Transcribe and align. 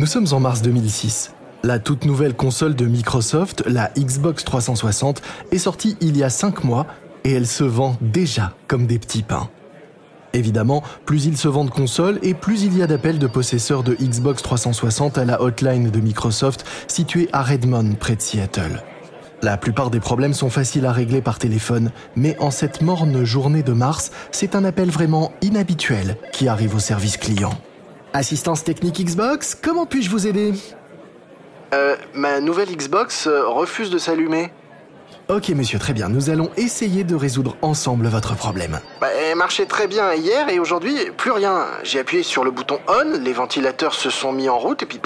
Nous 0.00 0.06
sommes 0.06 0.28
en 0.32 0.40
mars 0.40 0.62
2006. 0.62 1.34
La 1.62 1.78
toute 1.78 2.06
nouvelle 2.06 2.32
console 2.32 2.74
de 2.74 2.86
Microsoft, 2.86 3.62
la 3.66 3.90
Xbox 3.98 4.44
360, 4.44 5.20
est 5.52 5.58
sortie 5.58 5.98
il 6.00 6.16
y 6.16 6.22
a 6.22 6.30
5 6.30 6.64
mois 6.64 6.86
et 7.22 7.32
elle 7.32 7.46
se 7.46 7.64
vend 7.64 7.98
déjà 8.00 8.54
comme 8.66 8.86
des 8.86 8.98
petits 8.98 9.22
pains. 9.22 9.50
Évidemment, 10.32 10.82
plus 11.04 11.26
il 11.26 11.36
se 11.36 11.48
vend 11.48 11.66
de 11.66 11.70
consoles 11.70 12.18
et 12.22 12.32
plus 12.32 12.62
il 12.62 12.78
y 12.78 12.82
a 12.82 12.86
d'appels 12.86 13.18
de 13.18 13.26
possesseurs 13.26 13.82
de 13.82 13.92
Xbox 13.92 14.42
360 14.42 15.18
à 15.18 15.26
la 15.26 15.42
hotline 15.42 15.90
de 15.90 16.00
Microsoft 16.00 16.64
située 16.88 17.28
à 17.34 17.42
Redmond 17.42 17.92
près 18.00 18.16
de 18.16 18.22
Seattle. 18.22 18.82
La 19.42 19.58
plupart 19.58 19.90
des 19.90 20.00
problèmes 20.00 20.32
sont 20.32 20.48
faciles 20.48 20.86
à 20.86 20.92
régler 20.92 21.20
par 21.20 21.38
téléphone, 21.38 21.90
mais 22.16 22.38
en 22.40 22.50
cette 22.50 22.80
morne 22.80 23.22
journée 23.24 23.62
de 23.62 23.74
mars, 23.74 24.12
c'est 24.30 24.54
un 24.54 24.64
appel 24.64 24.88
vraiment 24.88 25.32
inhabituel 25.42 26.16
qui 26.32 26.48
arrive 26.48 26.74
au 26.74 26.78
service 26.78 27.18
client. 27.18 27.52
Assistance 28.12 28.64
technique 28.64 29.04
Xbox, 29.04 29.54
comment 29.54 29.86
puis-je 29.86 30.10
vous 30.10 30.26
aider? 30.26 30.52
Euh, 31.72 31.96
ma 32.14 32.40
nouvelle 32.40 32.74
Xbox 32.74 33.28
euh, 33.28 33.46
refuse 33.46 33.90
de 33.90 33.98
s'allumer. 33.98 34.50
Ok 35.28 35.50
monsieur, 35.50 35.78
très 35.78 35.92
bien, 35.92 36.08
nous 36.08 36.28
allons 36.28 36.50
essayer 36.56 37.04
de 37.04 37.14
résoudre 37.14 37.56
ensemble 37.62 38.08
votre 38.08 38.34
problème. 38.34 38.80
Bah, 39.00 39.06
elle 39.12 39.36
marchait 39.36 39.66
très 39.66 39.86
bien 39.86 40.12
hier 40.14 40.48
et 40.48 40.58
aujourd'hui, 40.58 40.96
plus 41.16 41.30
rien. 41.30 41.66
J'ai 41.84 42.00
appuyé 42.00 42.24
sur 42.24 42.42
le 42.42 42.50
bouton 42.50 42.80
on, 42.88 43.20
les 43.20 43.32
ventilateurs 43.32 43.94
se 43.94 44.10
sont 44.10 44.32
mis 44.32 44.48
en 44.48 44.58
route 44.58 44.82
et 44.82 44.86
puis 44.86 45.00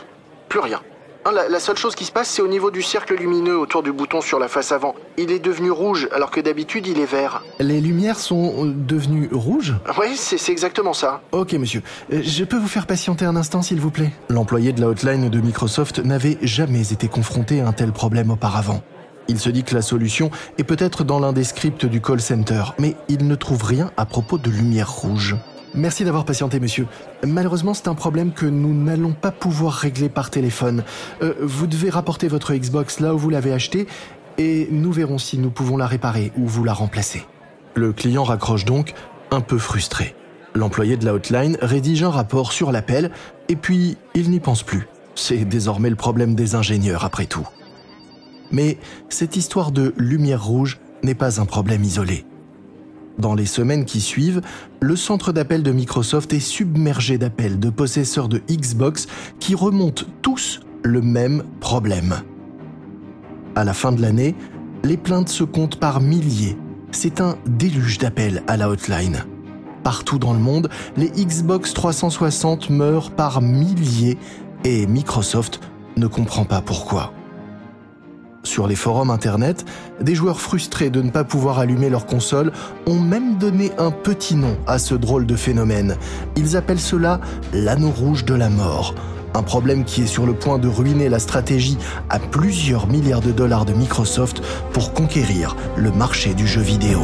plus 0.48 0.60
rien. 0.60 0.80
Hein, 1.26 1.32
La, 1.32 1.48
la 1.48 1.60
seule 1.60 1.76
chose 1.76 1.94
qui 1.94 2.04
se 2.04 2.12
passe, 2.12 2.28
c'est 2.28 2.42
au 2.42 2.48
niveau 2.48 2.70
du 2.70 2.82
cercle 2.82 3.14
lumineux 3.14 3.58
autour 3.58 3.82
du 3.82 3.92
bouton 3.92 4.20
sur 4.20 4.38
la 4.38 4.48
face 4.48 4.72
avant. 4.72 4.94
Il 5.16 5.30
est 5.32 5.38
devenu 5.38 5.70
rouge 5.70 6.08
alors 6.12 6.30
que 6.30 6.40
d'habitude 6.40 6.86
il 6.86 6.98
est 7.00 7.06
vert. 7.10 7.42
Les 7.60 7.80
lumières 7.80 8.18
sont 8.18 8.66
euh, 8.66 8.72
devenues 8.74 9.28
rouges? 9.32 9.74
Oui, 9.98 10.16
c'est 10.16 10.36
c'est 10.38 10.52
exactement 10.52 10.92
ça. 10.92 11.22
Ok 11.32 11.52
monsieur, 11.54 11.82
Euh, 12.12 12.20
je 12.22 12.44
peux 12.44 12.58
vous 12.58 12.68
faire 12.68 12.86
patienter 12.86 13.24
un 13.24 13.36
instant 13.36 13.62
s'il 13.62 13.80
vous 13.80 13.90
plaît? 13.90 14.12
L'employé 14.28 14.72
de 14.72 14.80
la 14.80 14.88
hotline 14.88 15.30
de 15.30 15.40
Microsoft 15.40 15.98
n'avait 16.00 16.36
jamais 16.42 16.92
été 16.92 17.08
confronté 17.08 17.60
à 17.60 17.68
un 17.68 17.72
tel 17.72 17.92
problème 17.92 18.30
auparavant. 18.30 18.82
Il 19.26 19.38
se 19.38 19.48
dit 19.48 19.64
que 19.64 19.74
la 19.74 19.80
solution 19.80 20.30
est 20.58 20.64
peut-être 20.64 21.02
dans 21.04 21.18
l'un 21.18 21.32
des 21.32 21.44
scripts 21.44 21.86
du 21.86 22.02
call 22.02 22.20
center, 22.20 22.62
mais 22.78 22.94
il 23.08 23.26
ne 23.26 23.34
trouve 23.34 23.62
rien 23.64 23.90
à 23.96 24.04
propos 24.04 24.36
de 24.36 24.50
lumière 24.50 24.90
rouge. 24.92 25.36
Merci 25.76 26.04
d'avoir 26.04 26.24
patienté, 26.24 26.60
monsieur. 26.60 26.86
Malheureusement, 27.26 27.74
c'est 27.74 27.88
un 27.88 27.96
problème 27.96 28.32
que 28.32 28.46
nous 28.46 28.72
n'allons 28.72 29.12
pas 29.12 29.32
pouvoir 29.32 29.72
régler 29.72 30.08
par 30.08 30.30
téléphone. 30.30 30.84
Euh, 31.20 31.34
vous 31.40 31.66
devez 31.66 31.90
rapporter 31.90 32.28
votre 32.28 32.54
Xbox 32.54 33.00
là 33.00 33.12
où 33.12 33.18
vous 33.18 33.28
l'avez 33.28 33.52
acheté, 33.52 33.88
et 34.38 34.68
nous 34.70 34.92
verrons 34.92 35.18
si 35.18 35.36
nous 35.36 35.50
pouvons 35.50 35.76
la 35.76 35.88
réparer 35.88 36.30
ou 36.36 36.46
vous 36.46 36.62
la 36.62 36.72
remplacer. 36.72 37.26
Le 37.74 37.92
client 37.92 38.22
raccroche 38.22 38.64
donc, 38.64 38.94
un 39.32 39.40
peu 39.40 39.58
frustré. 39.58 40.14
L'employé 40.54 40.96
de 40.96 41.04
la 41.04 41.14
hotline 41.14 41.58
rédige 41.60 42.04
un 42.04 42.10
rapport 42.10 42.52
sur 42.52 42.70
l'appel, 42.70 43.10
et 43.48 43.56
puis 43.56 43.96
il 44.14 44.30
n'y 44.30 44.38
pense 44.38 44.62
plus. 44.62 44.86
C'est 45.16 45.44
désormais 45.44 45.90
le 45.90 45.96
problème 45.96 46.36
des 46.36 46.54
ingénieurs 46.54 47.04
après 47.04 47.26
tout. 47.26 47.48
Mais 48.52 48.78
cette 49.08 49.36
histoire 49.36 49.72
de 49.72 49.92
lumière 49.96 50.44
rouge 50.44 50.78
n'est 51.02 51.16
pas 51.16 51.40
un 51.40 51.46
problème 51.46 51.82
isolé. 51.82 52.24
Dans 53.18 53.34
les 53.34 53.46
semaines 53.46 53.84
qui 53.84 54.00
suivent, 54.00 54.40
le 54.80 54.96
centre 54.96 55.32
d'appel 55.32 55.62
de 55.62 55.70
Microsoft 55.70 56.32
est 56.32 56.40
submergé 56.40 57.16
d'appels 57.16 57.60
de 57.60 57.70
possesseurs 57.70 58.28
de 58.28 58.42
Xbox 58.50 59.06
qui 59.38 59.54
remontent 59.54 60.04
tous 60.20 60.60
le 60.82 61.00
même 61.00 61.44
problème. 61.60 62.16
À 63.54 63.64
la 63.64 63.72
fin 63.72 63.92
de 63.92 64.02
l'année, 64.02 64.34
les 64.82 64.96
plaintes 64.96 65.28
se 65.28 65.44
comptent 65.44 65.78
par 65.78 66.00
milliers. 66.00 66.56
C'est 66.90 67.20
un 67.20 67.36
déluge 67.46 67.98
d'appels 67.98 68.42
à 68.48 68.56
la 68.56 68.68
hotline. 68.68 69.24
Partout 69.84 70.18
dans 70.18 70.32
le 70.32 70.38
monde, 70.40 70.68
les 70.96 71.08
Xbox 71.08 71.72
360 71.72 72.70
meurent 72.70 73.10
par 73.10 73.40
milliers 73.40 74.18
et 74.64 74.86
Microsoft 74.86 75.60
ne 75.96 76.06
comprend 76.06 76.44
pas 76.44 76.60
pourquoi. 76.60 77.12
Sur 78.44 78.66
les 78.68 78.76
forums 78.76 79.10
internet, 79.10 79.64
des 80.00 80.14
joueurs 80.14 80.38
frustrés 80.38 80.90
de 80.90 81.00
ne 81.00 81.10
pas 81.10 81.24
pouvoir 81.24 81.58
allumer 81.58 81.88
leur 81.88 82.04
console 82.04 82.52
ont 82.86 83.00
même 83.00 83.38
donné 83.38 83.72
un 83.78 83.90
petit 83.90 84.36
nom 84.36 84.56
à 84.66 84.78
ce 84.78 84.94
drôle 84.94 85.26
de 85.26 85.34
phénomène. 85.34 85.96
Ils 86.36 86.56
appellent 86.56 86.78
cela 86.78 87.20
l'anneau 87.54 87.90
rouge 87.90 88.24
de 88.26 88.34
la 88.34 88.50
mort. 88.50 88.94
Un 89.34 89.42
problème 89.42 89.84
qui 89.84 90.02
est 90.02 90.06
sur 90.06 90.26
le 90.26 90.34
point 90.34 90.58
de 90.58 90.68
ruiner 90.68 91.08
la 91.08 91.18
stratégie 91.18 91.78
à 92.10 92.18
plusieurs 92.18 92.86
milliards 92.86 93.22
de 93.22 93.32
dollars 93.32 93.64
de 93.64 93.72
Microsoft 93.72 94.42
pour 94.72 94.92
conquérir 94.92 95.56
le 95.76 95.90
marché 95.90 96.34
du 96.34 96.46
jeu 96.46 96.60
vidéo. 96.60 97.00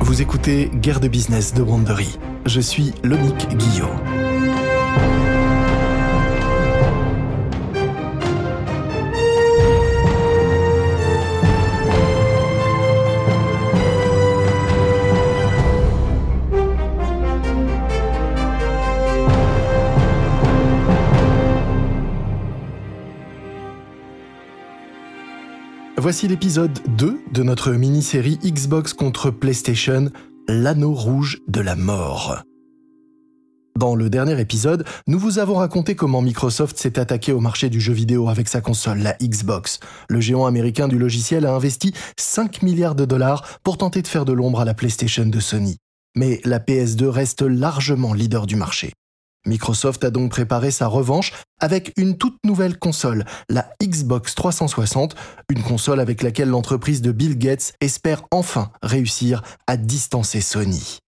Vous 0.00 0.22
écoutez 0.22 0.70
Guerre 0.74 1.00
de 1.00 1.08
business 1.08 1.52
de 1.52 1.62
Wandery. 1.62 2.18
Je 2.46 2.60
suis 2.60 2.94
Lonique 3.04 3.48
Guillot. 3.56 4.27
Voici 26.08 26.26
l'épisode 26.26 26.78
2 26.96 27.20
de 27.32 27.42
notre 27.42 27.72
mini-série 27.72 28.38
Xbox 28.38 28.94
contre 28.94 29.30
PlayStation, 29.30 30.10
l'anneau 30.48 30.94
rouge 30.94 31.42
de 31.48 31.60
la 31.60 31.76
mort. 31.76 32.44
Dans 33.78 33.94
le 33.94 34.10
dernier 34.10 34.40
épisode, 34.40 34.84
nous 35.06 35.20
vous 35.20 35.38
avons 35.38 35.54
raconté 35.54 35.94
comment 35.94 36.20
Microsoft 36.20 36.76
s'est 36.76 36.98
attaqué 36.98 37.30
au 37.30 37.38
marché 37.38 37.70
du 37.70 37.80
jeu 37.80 37.92
vidéo 37.92 38.28
avec 38.28 38.48
sa 38.48 38.60
console, 38.60 38.98
la 38.98 39.16
Xbox. 39.22 39.78
Le 40.08 40.18
géant 40.18 40.46
américain 40.46 40.88
du 40.88 40.98
logiciel 40.98 41.46
a 41.46 41.54
investi 41.54 41.94
5 42.16 42.62
milliards 42.62 42.96
de 42.96 43.04
dollars 43.04 43.60
pour 43.62 43.78
tenter 43.78 44.02
de 44.02 44.08
faire 44.08 44.24
de 44.24 44.32
l'ombre 44.32 44.58
à 44.58 44.64
la 44.64 44.74
PlayStation 44.74 45.26
de 45.26 45.38
Sony. 45.38 45.76
Mais 46.16 46.40
la 46.44 46.58
PS2 46.58 47.06
reste 47.06 47.42
largement 47.42 48.14
leader 48.14 48.48
du 48.48 48.56
marché. 48.56 48.94
Microsoft 49.46 50.02
a 50.02 50.10
donc 50.10 50.32
préparé 50.32 50.72
sa 50.72 50.88
revanche 50.88 51.32
avec 51.60 51.92
une 51.96 52.18
toute 52.18 52.38
nouvelle 52.44 52.80
console, 52.80 53.26
la 53.48 53.70
Xbox 53.80 54.34
360, 54.34 55.14
une 55.50 55.62
console 55.62 56.00
avec 56.00 56.24
laquelle 56.24 56.48
l'entreprise 56.48 57.00
de 57.00 57.12
Bill 57.12 57.38
Gates 57.38 57.74
espère 57.80 58.24
enfin 58.32 58.72
réussir 58.82 59.44
à 59.68 59.76
distancer 59.76 60.40
Sony. 60.40 60.98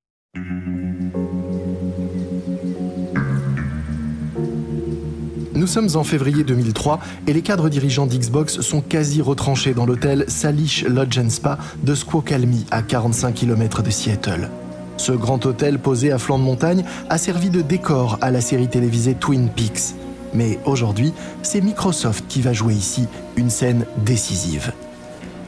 Nous 5.60 5.66
sommes 5.66 5.90
en 5.94 6.04
février 6.04 6.42
2003 6.42 7.00
et 7.26 7.34
les 7.34 7.42
cadres 7.42 7.68
dirigeants 7.68 8.06
d'Xbox 8.06 8.62
sont 8.62 8.80
quasi 8.80 9.20
retranchés 9.20 9.74
dans 9.74 9.84
l'hôtel 9.84 10.24
Salish 10.26 10.84
Lodge 10.84 11.20
Spa 11.28 11.58
de 11.82 11.94
Squawkalmie 11.94 12.64
à 12.70 12.80
45 12.80 13.34
km 13.34 13.82
de 13.82 13.90
Seattle. 13.90 14.48
Ce 14.96 15.12
grand 15.12 15.44
hôtel 15.44 15.78
posé 15.78 16.12
à 16.12 16.18
flanc 16.18 16.38
de 16.38 16.44
montagne 16.44 16.82
a 17.10 17.18
servi 17.18 17.50
de 17.50 17.60
décor 17.60 18.16
à 18.22 18.30
la 18.30 18.40
série 18.40 18.68
télévisée 18.68 19.12
Twin 19.12 19.50
Peaks. 19.50 19.94
Mais 20.32 20.58
aujourd'hui, 20.64 21.12
c'est 21.42 21.60
Microsoft 21.60 22.24
qui 22.26 22.40
va 22.40 22.54
jouer 22.54 22.72
ici 22.72 23.06
une 23.36 23.50
scène 23.50 23.84
décisive. 24.06 24.72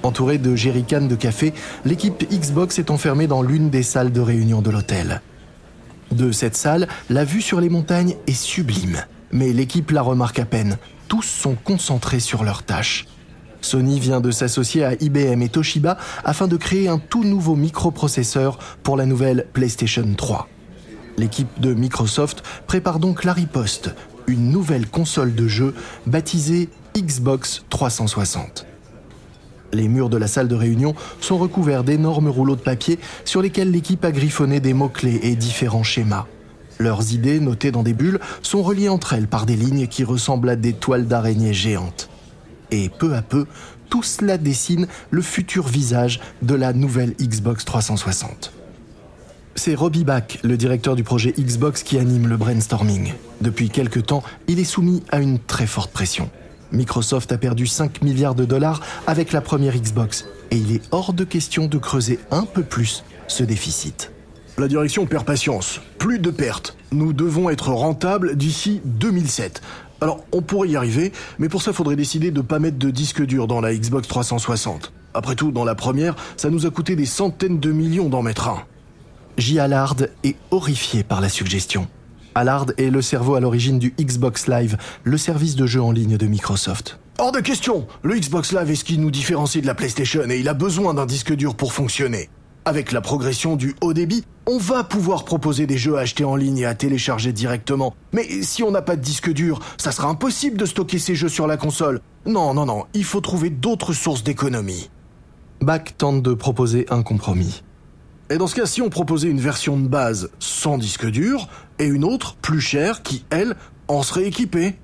Entourée 0.03 0.37
de 0.37 0.55
jerrycans 0.55 1.09
de 1.09 1.17
café, 1.17 1.55
l'équipe 1.87 2.31
Xbox 2.31 2.79
est 2.79 2.91
enfermée 2.91 3.29
dans 3.29 3.41
l'une 3.41 3.71
des 3.71 3.83
salles 3.83 4.13
de 4.13 4.21
réunion 4.21 4.61
de 4.61 4.69
l'hôtel. 4.69 5.23
De 6.11 6.33
cette 6.33 6.55
salle, 6.55 6.87
la 7.09 7.25
vue 7.25 7.41
sur 7.41 7.63
les 7.63 7.71
montagnes 7.71 8.17
est 8.27 8.35
sublime. 8.35 8.99
Mais 9.33 9.53
l'équipe 9.53 9.91
la 9.91 10.03
remarque 10.03 10.39
à 10.39 10.45
peine. 10.45 10.79
Tous 11.09 11.23
sont 11.23 11.55
concentrés 11.55 12.21
sur 12.21 12.45
leurs 12.45 12.63
tâches. 12.63 13.07
Sony 13.63 13.99
vient 13.99 14.21
de 14.21 14.31
s'associer 14.31 14.85
à 14.85 14.95
IBM 14.95 15.41
et 15.43 15.49
Toshiba 15.49 15.97
afin 16.25 16.49
de 16.49 16.57
créer 16.57 16.89
un 16.89 16.99
tout 16.99 17.25
nouveau 17.25 17.55
microprocesseur 17.55 18.59
pour 18.83 18.97
la 18.97 19.07
nouvelle 19.07 19.47
PlayStation 19.53 20.07
3. 20.17 20.49
L'équipe 21.17 21.61
de 21.61 21.73
Microsoft 21.75 22.43
prépare 22.67 22.99
donc 22.99 23.25
la 23.25 23.33
riposte, 23.33 23.95
une 24.27 24.51
nouvelle 24.51 24.87
console 24.89 25.35
de 25.35 25.47
jeu 25.49 25.75
baptisée 26.07 26.69
Xbox 26.97 27.65
360. 27.71 28.67
Les 29.73 29.89
murs 29.89 30.11
de 30.11 30.19
la 30.19 30.27
salle 30.27 30.49
de 30.49 30.55
réunion 30.55 30.95
sont 31.21 31.39
recouverts 31.39 31.85
d'énormes 31.85 32.29
rouleaux 32.29 32.57
de 32.57 32.61
papier 32.61 32.99
sur 33.25 33.41
lesquels 33.41 33.71
l'équipe 33.71 34.05
a 34.05 34.13
griffonné 34.13 34.61
des 34.61 34.75
mots-clés 34.75 35.21
et 35.23 35.37
différents 35.37 35.83
schémas. 35.83 36.27
Leurs 36.79 37.13
idées, 37.13 37.41
notées 37.41 37.71
dans 37.71 37.83
des 37.83 37.93
bulles, 37.93 38.21
sont 38.43 38.63
reliées 38.63 38.89
entre 38.89 39.13
elles 39.13 39.29
par 39.29 39.47
des 39.47 39.57
lignes 39.57 39.87
qui 39.87 40.05
ressemblent 40.05 40.51
à 40.51 40.57
des 40.57 40.73
toiles 40.73 41.07
d'araignée 41.07 41.55
géantes. 41.55 42.09
Et 42.71 42.89
peu 42.89 43.15
à 43.15 43.23
peu, 43.23 43.47
tout 43.91 44.03
cela 44.03 44.39
dessine 44.39 44.87
le 45.11 45.21
futur 45.23 45.69
visage 45.69 46.21
de 46.41 46.55
la 46.55 46.73
nouvelle 46.73 47.15
Xbox 47.21 47.65
360. 47.65 48.53
C'est 49.55 49.75
Robbie 49.75 50.05
Bach, 50.05 50.39
le 50.43 50.57
directeur 50.57 50.97
du 50.97 51.05
projet 51.05 51.35
Xbox, 51.39 51.83
qui 51.83 51.99
anime 51.99 52.27
le 52.27 52.39
brainstorming. 52.39 53.13
Depuis 53.43 53.69
quelque 53.69 54.01
temps, 54.01 54.23
il 54.49 54.59
est 54.59 54.65
soumis 54.65 55.03
à 55.11 55.21
une 55.21 55.39
très 55.39 55.67
forte 55.67 55.93
pression. 55.93 56.31
Microsoft 56.73 57.33
a 57.33 57.39
perdu 57.39 57.67
5 57.67 58.01
milliards 58.01 58.35
de 58.35 58.47
dollars 58.47 58.81
avec 59.07 59.33
la 59.33 59.43
première 59.43 59.77
Xbox, 59.77 60.25
et 60.51 60.57
il 60.57 60.73
est 60.73 60.83
hors 60.91 61.13
de 61.13 61.25
question 61.25 61.67
de 61.67 61.77
creuser 61.77 62.19
un 62.31 62.45
peu 62.45 62.63
plus 62.63 63.05
ce 63.29 63.45
déficit. 63.45 64.11
La 64.63 64.69
direction 64.69 65.07
perd 65.07 65.25
patience. 65.25 65.81
Plus 65.99 66.21
de 66.21 66.31
pertes. 66.31 66.77
Nous 66.93 67.13
devons 67.13 67.51
être 67.51 67.71
rentables 67.71 68.37
d'ici 68.37 68.81
2007. 68.85 69.61
Alors, 70.01 70.25
on 70.31 70.41
pourrait 70.41 70.69
y 70.69 70.77
arriver, 70.77 71.13
mais 71.41 71.49
pour 71.49 71.63
ça, 71.63 71.73
faudrait 71.73 71.97
décider 71.97 72.31
de 72.31 72.41
pas 72.41 72.61
mettre 72.61 72.79
de 72.79 72.91
disque 72.91 73.25
dur 73.25 73.49
dans 73.49 73.61
la 73.61 73.75
Xbox 73.75 74.07
360. 74.07 74.93
Après 75.15 75.35
tout, 75.35 75.51
dans 75.51 75.65
la 75.65 75.75
première, 75.75 76.15
ça 76.37 76.49
nous 76.49 76.65
a 76.65 76.71
coûté 76.71 76.95
des 76.95 77.07
centaines 77.07 77.59
de 77.59 77.73
millions 77.73 78.09
d'en 78.09 78.23
mettre 78.23 78.49
un. 78.49 78.63
J. 79.37 79.59
Allard 79.59 79.97
est 80.23 80.37
horrifié 80.53 81.03
par 81.03 81.21
la 81.21 81.29
suggestion. 81.29 81.89
Allard 82.37 82.67
est 82.79 82.91
le 82.91 83.03
cerveau 83.03 83.35
à 83.35 83.41
l'origine 83.41 83.81
du 83.81 83.93
Xbox 84.01 84.47
Live, 84.47 84.77
le 85.03 85.19
service 85.19 85.57
de 85.57 85.67
jeu 85.67 85.83
en 85.83 85.91
ligne 85.91 86.17
de 86.17 86.27
Microsoft. 86.27 87.01
Hors 87.19 87.33
de 87.33 87.41
question 87.41 87.89
Le 88.03 88.15
Xbox 88.15 88.53
Live 88.53 88.71
est 88.71 88.77
ce 88.77 88.85
qui 88.85 88.97
nous 88.97 89.11
différencie 89.11 89.61
de 89.61 89.67
la 89.67 89.75
PlayStation 89.75 90.23
et 90.31 90.39
il 90.39 90.49
a 90.49 90.55
besoin 90.55 90.95
d'un 90.95 91.07
disque 91.07 91.35
dur 91.35 91.57
pour 91.57 91.73
fonctionner. 91.73 92.31
Avec 92.65 92.93
la 92.93 93.01
progression 93.01 93.57
du 93.57 93.75
haut 93.81 93.93
débit, 93.93 94.25
on 94.47 94.57
va 94.57 94.85
pouvoir 94.85 95.25
proposer 95.25 95.67
des 95.67 95.79
jeux 95.79 95.97
à 95.97 96.03
acheter 96.03 96.23
en 96.23 96.37
ligne 96.37 96.59
et 96.59 96.65
à 96.65 96.77
télécharger 96.77 97.33
directement. 97.33 97.93
Mais 98.13 98.25
si 98.43 98.63
on 98.63 98.71
n'a 98.71 98.83
pas 98.83 98.95
de 98.95 99.01
disque 99.01 99.33
dur, 99.33 99.59
ça 99.79 99.91
sera 99.91 100.07
impossible 100.09 100.57
de 100.57 100.65
stocker 100.65 101.01
ces 101.01 101.17
jeux 101.17 101.29
sur 101.29 101.49
la 101.49 101.57
console. 101.57 102.01
Non, 102.25 102.55
non, 102.55 102.65
non, 102.65 102.85
il 102.95 103.05
faut 103.05 103.21
trouver 103.21 103.51
d'autres 103.51 103.93
sources 103.93 104.23
d'économie. 104.23 104.91
Bach 105.61 105.83
tente 105.99 106.23
de 106.23 106.35
proposer 106.35 106.87
un 106.91 107.03
compromis. 107.03 107.65
Et 108.31 108.39
dans 108.39 108.47
ce 108.47 108.55
cas, 108.55 108.67
si 108.67 108.81
on 108.81 108.91
proposait 108.91 109.29
une 109.29 109.41
version 109.41 109.77
de 109.77 109.89
base 109.89 110.31
sans 110.39 110.79
disque 110.79 111.07
dur 111.07 111.49
et 111.81 111.87
une 111.87 112.05
autre 112.05 112.37
plus 112.37 112.61
chère 112.61 113.03
qui, 113.03 113.25
elle, 113.31 113.57
en 113.89 114.05
serait 114.05 114.25
équipée 114.25 114.77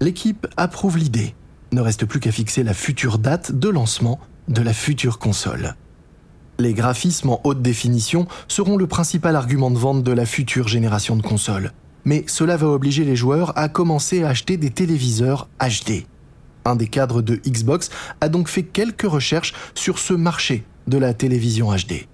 L'équipe 0.00 0.48
approuve 0.56 0.98
l'idée. 0.98 1.36
Ne 1.70 1.80
reste 1.80 2.04
plus 2.04 2.18
qu'à 2.18 2.32
fixer 2.32 2.64
la 2.64 2.74
future 2.74 3.18
date 3.18 3.52
de 3.52 3.68
lancement 3.68 4.18
de 4.48 4.60
la 4.60 4.72
future 4.72 5.20
console. 5.20 5.76
Les 6.62 6.74
graphismes 6.74 7.30
en 7.30 7.40
haute 7.42 7.60
définition 7.60 8.28
seront 8.46 8.76
le 8.76 8.86
principal 8.86 9.34
argument 9.34 9.72
de 9.72 9.78
vente 9.78 10.04
de 10.04 10.12
la 10.12 10.24
future 10.24 10.68
génération 10.68 11.16
de 11.16 11.22
consoles. 11.22 11.72
Mais 12.04 12.22
cela 12.28 12.56
va 12.56 12.68
obliger 12.68 13.04
les 13.04 13.16
joueurs 13.16 13.52
à 13.58 13.68
commencer 13.68 14.22
à 14.22 14.28
acheter 14.28 14.56
des 14.58 14.70
téléviseurs 14.70 15.48
HD. 15.58 16.06
Un 16.64 16.76
des 16.76 16.86
cadres 16.86 17.20
de 17.20 17.34
Xbox 17.34 17.90
a 18.20 18.28
donc 18.28 18.46
fait 18.46 18.62
quelques 18.62 19.10
recherches 19.10 19.54
sur 19.74 19.98
ce 19.98 20.14
marché 20.14 20.62
de 20.86 20.98
la 20.98 21.14
télévision 21.14 21.74
HD. 21.74 22.06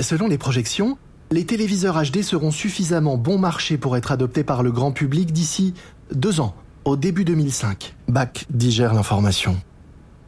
Selon 0.00 0.28
les 0.28 0.38
projections, 0.38 0.96
les 1.30 1.44
téléviseurs 1.44 2.02
HD 2.02 2.22
seront 2.22 2.52
suffisamment 2.52 3.18
bon 3.18 3.36
marché 3.36 3.76
pour 3.76 3.98
être 3.98 4.12
adoptés 4.12 4.44
par 4.44 4.62
le 4.62 4.72
grand 4.72 4.92
public 4.92 5.30
d'ici 5.30 5.74
deux 6.10 6.40
ans, 6.40 6.54
au 6.86 6.96
début 6.96 7.26
2005. 7.26 7.94
Bach 8.08 8.46
digère 8.48 8.94
l'information. 8.94 9.60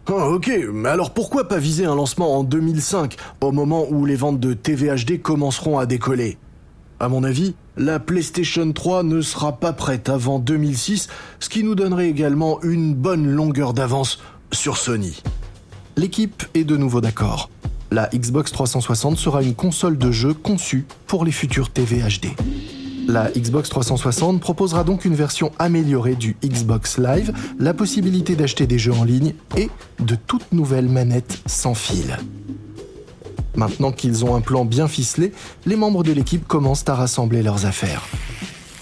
Ah, 0.09 0.29
ok, 0.29 0.51
mais 0.73 0.89
alors 0.89 1.15
pourquoi 1.15 1.47
pas 1.47 1.59
viser 1.59 1.85
un 1.85 1.95
lancement 1.95 2.37
en 2.37 2.43
2005, 2.43 3.17
au 3.41 3.53
moment 3.53 3.87
où 3.89 4.05
les 4.05 4.17
ventes 4.17 4.41
de 4.41 4.53
TVHD 4.53 5.23
commenceront 5.23 5.79
à 5.79 5.87
décoller? 5.87 6.39
À 6.99 7.09
mon 7.09 7.23
avis, 7.23 7.55
la 7.77 8.01
PlayStation 8.01 8.73
3 8.73 9.05
ne 9.05 9.21
sera 9.21 9.53
pas 9.53 9.73
prête 9.73 10.09
avant 10.09 10.41
2006, 10.41 11.09
ce 11.39 11.49
qui 11.49 11.63
nous 11.63 11.77
donnerait 11.77 12.09
également 12.09 12.61
une 12.63 12.95
bonne 12.95 13.29
longueur 13.29 13.75
d'avance 13.75 14.19
sur 14.51 14.77
Sony. 14.77 15.23
L'équipe 15.97 16.45
est 16.55 16.65
de 16.65 16.77
nouveau 16.77 17.01
d'accord. 17.01 17.49
La 17.93 18.09
Xbox 18.09 18.51
360 18.51 19.17
sera 19.17 19.43
une 19.43 19.55
console 19.55 19.99
de 19.99 20.11
jeu 20.11 20.35
conçue 20.35 20.85
pour 21.07 21.25
les 21.25 21.33
futurs 21.33 21.71
TV 21.71 22.01
HD. 22.01 22.29
La 23.09 23.31
Xbox 23.31 23.69
360 23.69 24.41
proposera 24.41 24.85
donc 24.85 25.05
une 25.05 25.15
version 25.15 25.51
améliorée 25.59 26.15
du 26.15 26.37
Xbox 26.45 26.99
Live, 26.99 27.33
la 27.59 27.75
possibilité 27.75 28.37
d'acheter 28.37 28.67
des 28.67 28.79
jeux 28.79 28.93
en 28.93 29.05
ligne 29.05 29.35
et 29.57 29.71
de 29.99 30.15
toutes 30.15 30.53
nouvelles 30.53 30.89
manettes 30.89 31.41
sans 31.47 31.75
fil. 31.75 32.17
Maintenant 33.55 33.93
qu'ils 33.93 34.25
ont 34.25 34.35
un 34.35 34.41
plan 34.41 34.65
bien 34.65 34.89
ficelé, 34.89 35.33
les 35.67 35.77
membres 35.77 36.05
de 36.05 36.13
l'équipe 36.13 36.47
commencent 36.47 36.89
à 36.89 36.95
rassembler 36.95 37.43
leurs 37.43 37.67
affaires. 37.67 38.03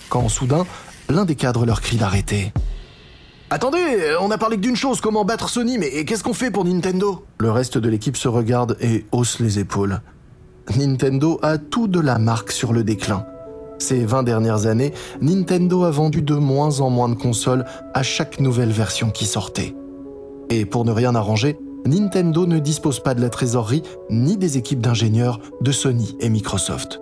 Quand 0.09 0.29
soudain, 0.29 0.67
l'un 1.09 1.25
des 1.25 1.35
cadres 1.35 1.67
leur 1.67 1.81
crie 1.81 1.97
d'arrêter. 1.97 2.53
Attendez, 3.49 4.15
on 4.21 4.31
a 4.31 4.39
parlé 4.39 4.57
que 4.57 4.63
d'une 4.63 4.77
chose, 4.77 5.01
comment 5.01 5.25
battre 5.25 5.49
Sony, 5.49 5.77
mais 5.79 6.05
qu'est-ce 6.05 6.23
qu'on 6.23 6.35
fait 6.35 6.53
pour 6.53 6.65
Nintendo? 6.65 7.25
Le 7.39 7.51
reste 7.51 7.79
de 7.79 7.89
l'équipe 7.89 8.17
se 8.17 8.29
regarde 8.29 8.77
et 8.81 9.07
hausse 9.11 9.41
les 9.41 9.59
épaules. 9.59 10.01
Nintendo 10.77 11.41
a 11.43 11.59
tout 11.59 11.89
de 11.89 11.99
la 11.99 12.19
marque 12.19 12.53
sur 12.53 12.73
le 12.73 12.85
déclin. 12.85 13.27
Ces 13.81 14.05
20 14.05 14.25
dernières 14.25 14.67
années, 14.67 14.93
Nintendo 15.23 15.85
a 15.85 15.91
vendu 15.91 16.21
de 16.21 16.35
moins 16.35 16.81
en 16.81 16.91
moins 16.91 17.09
de 17.09 17.15
consoles 17.15 17.65
à 17.95 18.03
chaque 18.03 18.39
nouvelle 18.39 18.71
version 18.71 19.11
qui 19.11 19.25
sortait. 19.25 19.75
Et 20.51 20.67
pour 20.67 20.85
ne 20.85 20.93
rien 20.93 21.15
arranger, 21.15 21.59
Nintendo 21.87 22.47
ne 22.47 22.59
dispose 22.59 23.01
pas 23.01 23.15
de 23.15 23.23
la 23.23 23.31
trésorerie 23.31 23.83
ni 24.11 24.37
des 24.37 24.59
équipes 24.59 24.81
d'ingénieurs 24.81 25.41
de 25.63 25.73
Sony 25.73 26.15
et 26.21 26.29
Microsoft. 26.29 27.01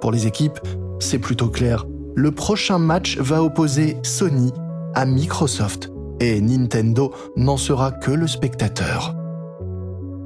Pour 0.00 0.12
les 0.12 0.26
équipes, 0.26 0.58
c'est 0.98 1.18
plutôt 1.18 1.50
clair. 1.50 1.84
Le 2.14 2.30
prochain 2.30 2.78
match 2.78 3.18
va 3.18 3.42
opposer 3.42 3.98
Sony 4.02 4.50
à 4.94 5.04
Microsoft 5.04 5.92
et 6.20 6.40
Nintendo 6.40 7.12
n'en 7.36 7.58
sera 7.58 7.92
que 7.92 8.10
le 8.10 8.26
spectateur. 8.26 9.14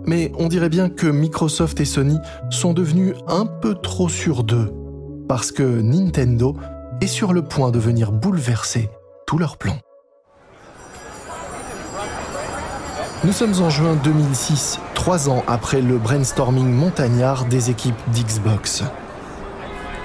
Mais 0.07 0.31
on 0.39 0.47
dirait 0.47 0.69
bien 0.69 0.91
que 0.91 1.09
Microsoft 1.09 1.81
et 1.81 1.85
Sony 1.85 2.19
sont 2.51 2.73
devenus 2.73 3.15
un 3.27 3.47
peu 3.47 3.75
trop 3.75 4.09
sûrs 4.09 4.45
d'eux 4.45 4.73
parce 5.29 5.53
que 5.53 5.63
Nintendo 5.63 6.57
est 7.03 7.07
sur 7.07 7.33
le 7.33 7.43
point 7.43 7.71
de 7.71 7.79
venir 7.79 8.11
bouleverser 8.11 8.89
tous 9.27 9.39
leurs 9.39 9.59
plans. 9.59 9.79
Nous 13.25 13.33
sommes 13.33 13.55
en 13.61 13.69
juin 13.69 13.97
2006, 14.03 14.81
trois 14.95 15.29
ans 15.29 15.45
après 15.47 15.83
le 15.83 15.99
brainstorming 15.99 16.73
montagnard 16.73 17.45
des 17.45 17.69
équipes 17.69 17.99
d'Xbox. 18.13 18.85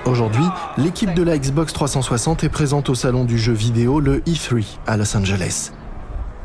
Aujourd'hui, 0.05 0.43
l'équipe 0.77 1.13
de 1.13 1.23
la 1.23 1.37
Xbox 1.37 1.71
360 1.71 2.43
est 2.43 2.49
présente 2.49 2.89
au 2.89 2.95
salon 2.95 3.23
du 3.23 3.37
jeu 3.37 3.53
vidéo, 3.53 4.01
le 4.01 4.19
E3, 4.21 4.65
à 4.85 4.97
Los 4.97 5.15
Angeles. 5.15 5.71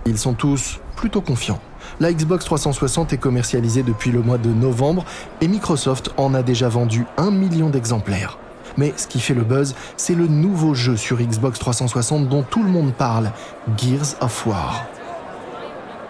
Ils 0.07 0.19
sont 0.19 0.35
tous 0.35 0.79
plutôt 0.95 1.21
confiants. 1.21 1.61
La 1.99 2.13
Xbox 2.13 2.45
360 2.45 3.13
est 3.13 3.19
commercialisée 3.19 3.83
depuis 3.83 4.13
le 4.13 4.21
mois 4.21 4.39
de 4.39 4.51
novembre 4.51 5.05
et 5.41 5.49
Microsoft 5.49 6.13
en 6.17 6.35
a 6.35 6.45
déjà 6.45 6.69
vendu 6.69 7.07
un 7.17 7.31
million 7.33 7.71
d'exemplaires. 7.71 8.39
Mais 8.79 8.95
ce 8.97 9.09
qui 9.09 9.19
fait 9.19 9.35
le 9.35 9.43
buzz, 9.43 9.75
c'est 9.97 10.15
le 10.15 10.29
nouveau 10.29 10.73
jeu 10.73 10.97
sur 10.97 11.19
Xbox 11.19 11.59
360 11.59 12.29
dont 12.29 12.45
tout 12.45 12.63
le 12.63 12.71
monde 12.71 12.95
parle, 12.95 13.33
Gears 13.77 14.15
of 14.21 14.47
War. 14.47 14.87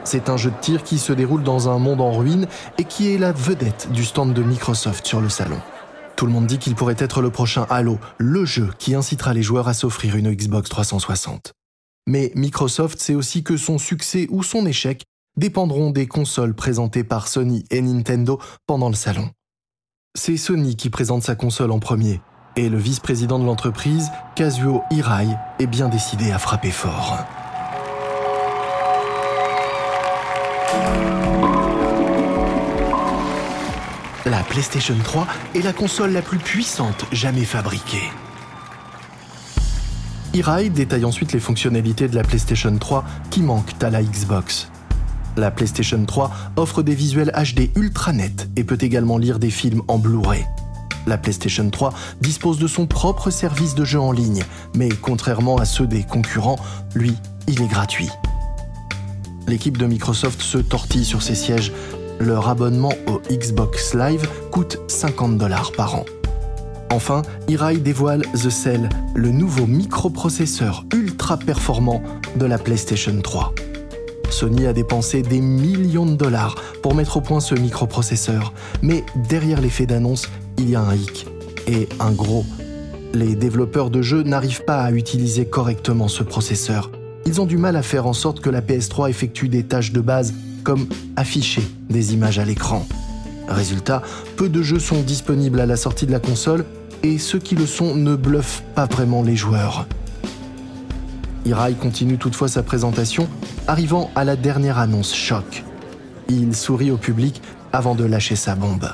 C'est 0.04 0.28
un 0.28 0.36
jeu 0.36 0.50
de 0.50 0.56
tir 0.60 0.82
qui 0.84 0.98
se 0.98 1.14
déroule 1.14 1.42
dans 1.42 1.70
un 1.70 1.78
monde 1.78 2.02
en 2.02 2.12
ruine 2.12 2.46
et 2.76 2.84
qui 2.84 3.10
est 3.10 3.18
la 3.18 3.32
vedette 3.32 3.90
du 3.90 4.04
stand 4.04 4.34
de 4.34 4.42
Microsoft 4.42 5.06
sur 5.06 5.22
le 5.22 5.30
salon. 5.30 5.58
Tout 6.14 6.26
le 6.26 6.32
monde 6.32 6.46
dit 6.46 6.58
qu'il 6.58 6.74
pourrait 6.74 6.96
être 6.98 7.22
le 7.22 7.30
prochain 7.30 7.66
Halo, 7.70 7.98
le 8.18 8.44
jeu 8.44 8.68
qui 8.78 8.94
incitera 8.94 9.32
les 9.32 9.42
joueurs 9.42 9.68
à 9.68 9.72
s'offrir 9.72 10.16
une 10.16 10.30
Xbox 10.30 10.68
360. 10.68 11.52
Mais 12.06 12.32
Microsoft 12.34 13.00
sait 13.00 13.14
aussi 13.14 13.42
que 13.42 13.56
son 13.56 13.78
succès 13.78 14.26
ou 14.28 14.42
son 14.42 14.66
échec 14.66 15.04
dépendront 15.38 15.90
des 15.90 16.06
consoles 16.06 16.54
présentées 16.54 17.04
par 17.04 17.28
Sony 17.28 17.64
et 17.70 17.80
Nintendo 17.80 18.38
pendant 18.66 18.90
le 18.90 18.94
salon. 18.94 19.30
C'est 20.14 20.36
Sony 20.36 20.76
qui 20.76 20.90
présente 20.90 21.22
sa 21.22 21.34
console 21.34 21.70
en 21.70 21.78
premier, 21.78 22.20
et 22.58 22.68
le 22.68 22.76
vice-président 22.76 23.38
de 23.38 23.44
l'entreprise, 23.44 24.10
Kazuo 24.34 24.82
Hirai, 24.90 25.28
est 25.60 25.68
bien 25.68 25.88
décidé 25.88 26.32
à 26.32 26.38
frapper 26.38 26.72
fort. 26.72 27.18
La 34.26 34.42
PlayStation 34.42 34.96
3 35.02 35.26
est 35.54 35.62
la 35.62 35.72
console 35.72 36.10
la 36.10 36.20
plus 36.20 36.38
puissante 36.38 37.06
jamais 37.12 37.44
fabriquée. 37.44 38.10
Hirai 40.34 40.68
détaille 40.68 41.04
ensuite 41.04 41.32
les 41.32 41.40
fonctionnalités 41.40 42.08
de 42.08 42.16
la 42.16 42.24
PlayStation 42.24 42.76
3 42.76 43.04
qui 43.30 43.40
manquent 43.42 43.80
à 43.82 43.90
la 43.90 44.02
Xbox. 44.02 44.68
La 45.36 45.52
PlayStation 45.52 46.04
3 46.04 46.32
offre 46.56 46.82
des 46.82 46.96
visuels 46.96 47.32
HD 47.32 47.70
ultra 47.76 48.12
nets 48.12 48.48
et 48.56 48.64
peut 48.64 48.78
également 48.80 49.16
lire 49.16 49.38
des 49.38 49.50
films 49.50 49.82
en 49.86 49.98
Blu-ray. 49.98 50.44
La 51.08 51.16
PlayStation 51.16 51.70
3 51.70 51.94
dispose 52.20 52.58
de 52.58 52.66
son 52.66 52.86
propre 52.86 53.30
service 53.30 53.74
de 53.74 53.82
jeu 53.82 53.98
en 53.98 54.12
ligne, 54.12 54.44
mais 54.76 54.90
contrairement 54.90 55.56
à 55.56 55.64
ceux 55.64 55.86
des 55.86 56.02
concurrents, 56.02 56.58
lui, 56.94 57.16
il 57.46 57.62
est 57.62 57.66
gratuit. 57.66 58.10
L'équipe 59.46 59.78
de 59.78 59.86
Microsoft 59.86 60.42
se 60.42 60.58
tortille 60.58 61.06
sur 61.06 61.22
ses 61.22 61.34
sièges. 61.34 61.72
Leur 62.20 62.50
abonnement 62.50 62.92
au 63.06 63.22
Xbox 63.30 63.94
Live 63.94 64.28
coûte 64.50 64.80
50 64.86 65.38
dollars 65.38 65.72
par 65.72 65.94
an. 65.94 66.04
Enfin, 66.90 67.22
Hirai 67.48 67.78
dévoile 67.78 68.22
The 68.34 68.50
Cell, 68.50 68.90
le 69.14 69.30
nouveau 69.30 69.66
microprocesseur 69.66 70.84
ultra 70.92 71.38
performant 71.38 72.02
de 72.36 72.44
la 72.44 72.58
PlayStation 72.58 73.18
3. 73.18 73.54
Sony 74.28 74.66
a 74.66 74.74
dépensé 74.74 75.22
des 75.22 75.40
millions 75.40 76.04
de 76.04 76.16
dollars 76.16 76.54
pour 76.82 76.94
mettre 76.94 77.16
au 77.16 77.20
point 77.22 77.40
ce 77.40 77.54
microprocesseur, 77.54 78.52
mais 78.82 79.04
derrière 79.16 79.62
l'effet 79.62 79.86
d'annonce, 79.86 80.28
il 80.58 80.70
y 80.70 80.76
a 80.76 80.80
un 80.80 80.94
hic, 80.94 81.26
et 81.66 81.88
un 82.00 82.12
gros. 82.12 82.44
Les 83.14 83.34
développeurs 83.34 83.90
de 83.90 84.02
jeux 84.02 84.22
n'arrivent 84.22 84.64
pas 84.64 84.82
à 84.82 84.90
utiliser 84.90 85.46
correctement 85.46 86.08
ce 86.08 86.22
processeur. 86.22 86.90
Ils 87.26 87.40
ont 87.40 87.46
du 87.46 87.58
mal 87.58 87.76
à 87.76 87.82
faire 87.82 88.06
en 88.06 88.12
sorte 88.12 88.40
que 88.40 88.50
la 88.50 88.60
PS3 88.60 89.10
effectue 89.10 89.48
des 89.48 89.62
tâches 89.62 89.92
de 89.92 90.00
base, 90.00 90.34
comme 90.64 90.86
afficher 91.16 91.62
des 91.88 92.14
images 92.14 92.38
à 92.38 92.44
l'écran. 92.44 92.86
Résultat, 93.48 94.02
peu 94.36 94.48
de 94.48 94.62
jeux 94.62 94.78
sont 94.78 95.02
disponibles 95.02 95.60
à 95.60 95.66
la 95.66 95.76
sortie 95.76 96.06
de 96.06 96.12
la 96.12 96.20
console 96.20 96.64
et 97.02 97.18
ceux 97.18 97.38
qui 97.38 97.54
le 97.54 97.66
sont 97.66 97.94
ne 97.94 98.16
bluffent 98.16 98.62
pas 98.74 98.86
vraiment 98.86 99.22
les 99.22 99.36
joueurs. 99.36 99.86
Irai 101.46 101.72
continue 101.74 102.18
toutefois 102.18 102.48
sa 102.48 102.62
présentation, 102.62 103.28
arrivant 103.66 104.10
à 104.14 104.24
la 104.24 104.36
dernière 104.36 104.78
annonce 104.78 105.14
choc. 105.14 105.64
Il 106.28 106.54
sourit 106.54 106.90
au 106.90 106.98
public 106.98 107.40
avant 107.72 107.94
de 107.94 108.04
lâcher 108.04 108.36
sa 108.36 108.54
bombe. 108.54 108.88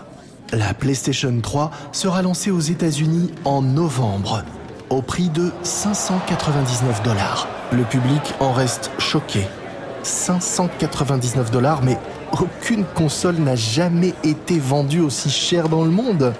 La 0.54 0.72
PlayStation 0.72 1.34
3 1.42 1.72
sera 1.90 2.22
lancée 2.22 2.52
aux 2.52 2.60
États-Unis 2.60 3.32
en 3.44 3.60
novembre, 3.60 4.44
au 4.88 5.02
prix 5.02 5.28
de 5.28 5.50
599 5.64 7.02
dollars. 7.02 7.48
Le 7.72 7.82
public 7.82 8.22
en 8.38 8.52
reste 8.52 8.92
choqué. 8.98 9.48
599 10.04 11.50
dollars, 11.50 11.82
mais 11.82 11.98
aucune 12.40 12.84
console 12.84 13.36
n'a 13.36 13.56
jamais 13.56 14.14
été 14.22 14.60
vendue 14.60 15.00
aussi 15.00 15.28
cher 15.28 15.68
dans 15.68 15.84
le 15.84 15.90
monde. 15.90 16.32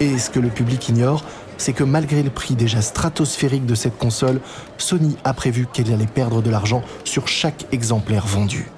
Et 0.00 0.18
ce 0.18 0.28
que 0.28 0.40
le 0.40 0.48
public 0.48 0.88
ignore, 0.88 1.22
c'est 1.56 1.72
que 1.72 1.84
malgré 1.84 2.24
le 2.24 2.30
prix 2.30 2.56
déjà 2.56 2.82
stratosphérique 2.82 3.66
de 3.66 3.76
cette 3.76 3.96
console, 3.96 4.40
Sony 4.76 5.16
a 5.22 5.34
prévu 5.34 5.68
qu'elle 5.72 5.92
allait 5.92 6.06
perdre 6.06 6.42
de 6.42 6.50
l'argent 6.50 6.82
sur 7.04 7.28
chaque 7.28 7.66
exemplaire 7.70 8.26
vendu. 8.26 8.72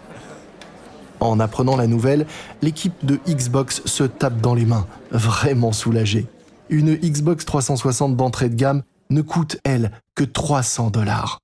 En 1.25 1.41
apprenant 1.41 1.77
la 1.77 1.87
nouvelle, 1.87 2.27
l'équipe 2.61 2.93
de 3.03 3.19
Xbox 3.27 3.81
se 3.87 4.05
tape 4.05 4.43
dans 4.43 4.55
les 4.55 4.67
mains, 4.67 4.87
vraiment 5.11 5.73
soulagée. 5.73 6.27
Une 6.69 6.95
Xbox 6.95 7.47
360 7.47 8.15
d'entrée 8.15 8.51
de 8.51 8.55
gamme 8.55 8.83
ne 9.09 9.23
coûte, 9.23 9.57
elle, 9.65 9.91
que 10.15 10.25
300 10.25 10.91
dollars. 10.91 11.41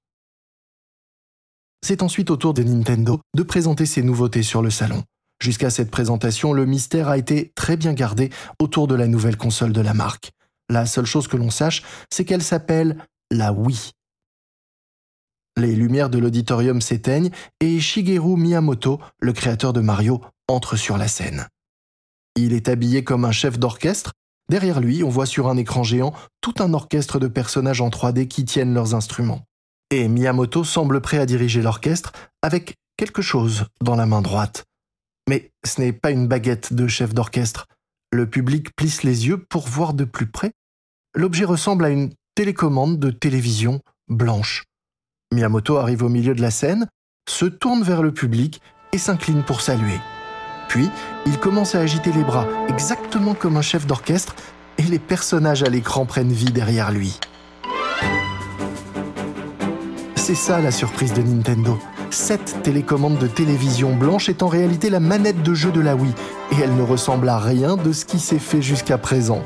C'est 1.82 2.02
ensuite 2.02 2.30
au 2.30 2.36
tour 2.36 2.52
de 2.52 2.62
Nintendo 2.62 3.20
de 3.34 3.42
présenter 3.42 3.86
ses 3.86 4.02
nouveautés 4.02 4.42
sur 4.42 4.60
le 4.60 4.68
salon. 4.68 5.02
Jusqu'à 5.42 5.70
cette 5.70 5.90
présentation, 5.90 6.52
le 6.52 6.66
mystère 6.66 7.08
a 7.08 7.16
été 7.16 7.50
très 7.54 7.78
bien 7.78 7.94
gardé 7.94 8.28
autour 8.58 8.86
de 8.86 8.94
la 8.94 9.06
nouvelle 9.06 9.38
console 9.38 9.72
de 9.72 9.80
la 9.80 9.94
marque. 9.94 10.32
La 10.68 10.84
seule 10.84 11.06
chose 11.06 11.26
que 11.26 11.38
l'on 11.38 11.50
sache, 11.50 11.82
c'est 12.12 12.26
qu'elle 12.26 12.42
s'appelle 12.42 12.98
la 13.30 13.54
Wii. 13.54 13.92
Les 15.60 15.76
lumières 15.76 16.08
de 16.08 16.16
l'auditorium 16.16 16.80
s'éteignent 16.80 17.28
et 17.60 17.80
Shigeru 17.80 18.34
Miyamoto, 18.38 18.98
le 19.18 19.34
créateur 19.34 19.74
de 19.74 19.82
Mario, 19.82 20.22
entre 20.48 20.76
sur 20.76 20.96
la 20.96 21.06
scène. 21.06 21.48
Il 22.34 22.54
est 22.54 22.70
habillé 22.70 23.04
comme 23.04 23.26
un 23.26 23.30
chef 23.30 23.58
d'orchestre. 23.58 24.14
Derrière 24.48 24.80
lui, 24.80 25.04
on 25.04 25.10
voit 25.10 25.26
sur 25.26 25.48
un 25.48 25.58
écran 25.58 25.82
géant 25.82 26.14
tout 26.40 26.54
un 26.60 26.72
orchestre 26.72 27.18
de 27.18 27.28
personnages 27.28 27.82
en 27.82 27.90
3D 27.90 28.26
qui 28.26 28.46
tiennent 28.46 28.72
leurs 28.72 28.94
instruments. 28.94 29.42
Et 29.90 30.08
Miyamoto 30.08 30.64
semble 30.64 31.02
prêt 31.02 31.18
à 31.18 31.26
diriger 31.26 31.60
l'orchestre 31.60 32.12
avec 32.40 32.76
quelque 32.96 33.20
chose 33.20 33.66
dans 33.84 33.96
la 33.96 34.06
main 34.06 34.22
droite. 34.22 34.64
Mais 35.28 35.52
ce 35.66 35.82
n'est 35.82 35.92
pas 35.92 36.10
une 36.10 36.26
baguette 36.26 36.72
de 36.72 36.88
chef 36.88 37.12
d'orchestre. 37.12 37.66
Le 38.12 38.30
public 38.30 38.74
plisse 38.76 39.02
les 39.02 39.26
yeux 39.26 39.44
pour 39.44 39.68
voir 39.68 39.92
de 39.92 40.04
plus 40.04 40.26
près. 40.26 40.52
L'objet 41.14 41.44
ressemble 41.44 41.84
à 41.84 41.90
une 41.90 42.14
télécommande 42.34 42.98
de 42.98 43.10
télévision 43.10 43.82
blanche. 44.08 44.64
Miyamoto 45.32 45.76
arrive 45.76 46.02
au 46.02 46.08
milieu 46.08 46.34
de 46.34 46.42
la 46.42 46.50
scène, 46.50 46.88
se 47.28 47.44
tourne 47.44 47.84
vers 47.84 48.02
le 48.02 48.10
public 48.10 48.60
et 48.92 48.98
s'incline 48.98 49.44
pour 49.44 49.60
saluer. 49.60 50.00
Puis, 50.68 50.90
il 51.24 51.38
commence 51.38 51.76
à 51.76 51.80
agiter 51.80 52.10
les 52.12 52.24
bras, 52.24 52.48
exactement 52.68 53.34
comme 53.34 53.56
un 53.56 53.62
chef 53.62 53.86
d'orchestre, 53.86 54.34
et 54.78 54.82
les 54.82 54.98
personnages 54.98 55.62
à 55.62 55.68
l'écran 55.68 56.04
prennent 56.04 56.32
vie 56.32 56.50
derrière 56.50 56.90
lui. 56.90 57.20
C'est 60.16 60.34
ça 60.34 60.60
la 60.60 60.72
surprise 60.72 61.12
de 61.12 61.22
Nintendo. 61.22 61.78
Cette 62.10 62.62
télécommande 62.62 63.18
de 63.18 63.28
télévision 63.28 63.94
blanche 63.94 64.28
est 64.28 64.42
en 64.42 64.48
réalité 64.48 64.90
la 64.90 64.98
manette 64.98 65.44
de 65.44 65.54
jeu 65.54 65.70
de 65.70 65.80
la 65.80 65.94
Wii, 65.94 66.12
et 66.50 66.56
elle 66.60 66.74
ne 66.74 66.82
ressemble 66.82 67.28
à 67.28 67.38
rien 67.38 67.76
de 67.76 67.92
ce 67.92 68.04
qui 68.04 68.18
s'est 68.18 68.40
fait 68.40 68.62
jusqu'à 68.62 68.98
présent. 68.98 69.44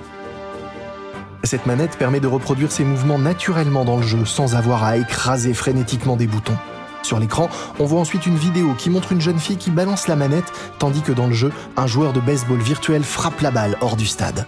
Cette 1.45 1.67
manette 1.67 1.99
permet 1.99 2.21
de 2.21 2.27
reproduire 2.27 2.73
ses 2.73 2.85
mouvements 2.85 3.19
naturellement 3.19 3.85
dans 3.85 3.99
le 3.99 4.03
jeu 4.03 4.25
sans 4.25 4.55
avoir 4.57 4.83
à 4.83 4.97
écraser 4.97 5.53
frénétiquement 5.53 6.17
des 6.17 6.27
boutons. 6.27 6.57
Sur 7.03 7.19
l'écran, 7.19 7.51
on 7.79 7.85
voit 7.85 8.01
ensuite 8.01 8.25
une 8.25 8.37
vidéo 8.37 8.73
qui 8.79 8.89
montre 8.89 9.13
une 9.13 9.21
jeune 9.21 9.39
fille 9.39 9.59
qui 9.59 9.71
balance 9.71 10.09
la 10.09 10.17
manette, 10.17 10.51
tandis 10.79 11.03
que 11.03 11.13
dans 11.13 11.27
le 11.27 11.35
jeu, 11.35 11.53
un 11.77 11.87
joueur 11.87 12.15
de 12.15 12.21
baseball 12.21 12.59
virtuel 12.59 13.05
frappe 13.05 13.43
la 13.43 13.51
balle 13.51 13.77
hors 13.83 13.97
du 13.97 14.07
stade. 14.07 14.47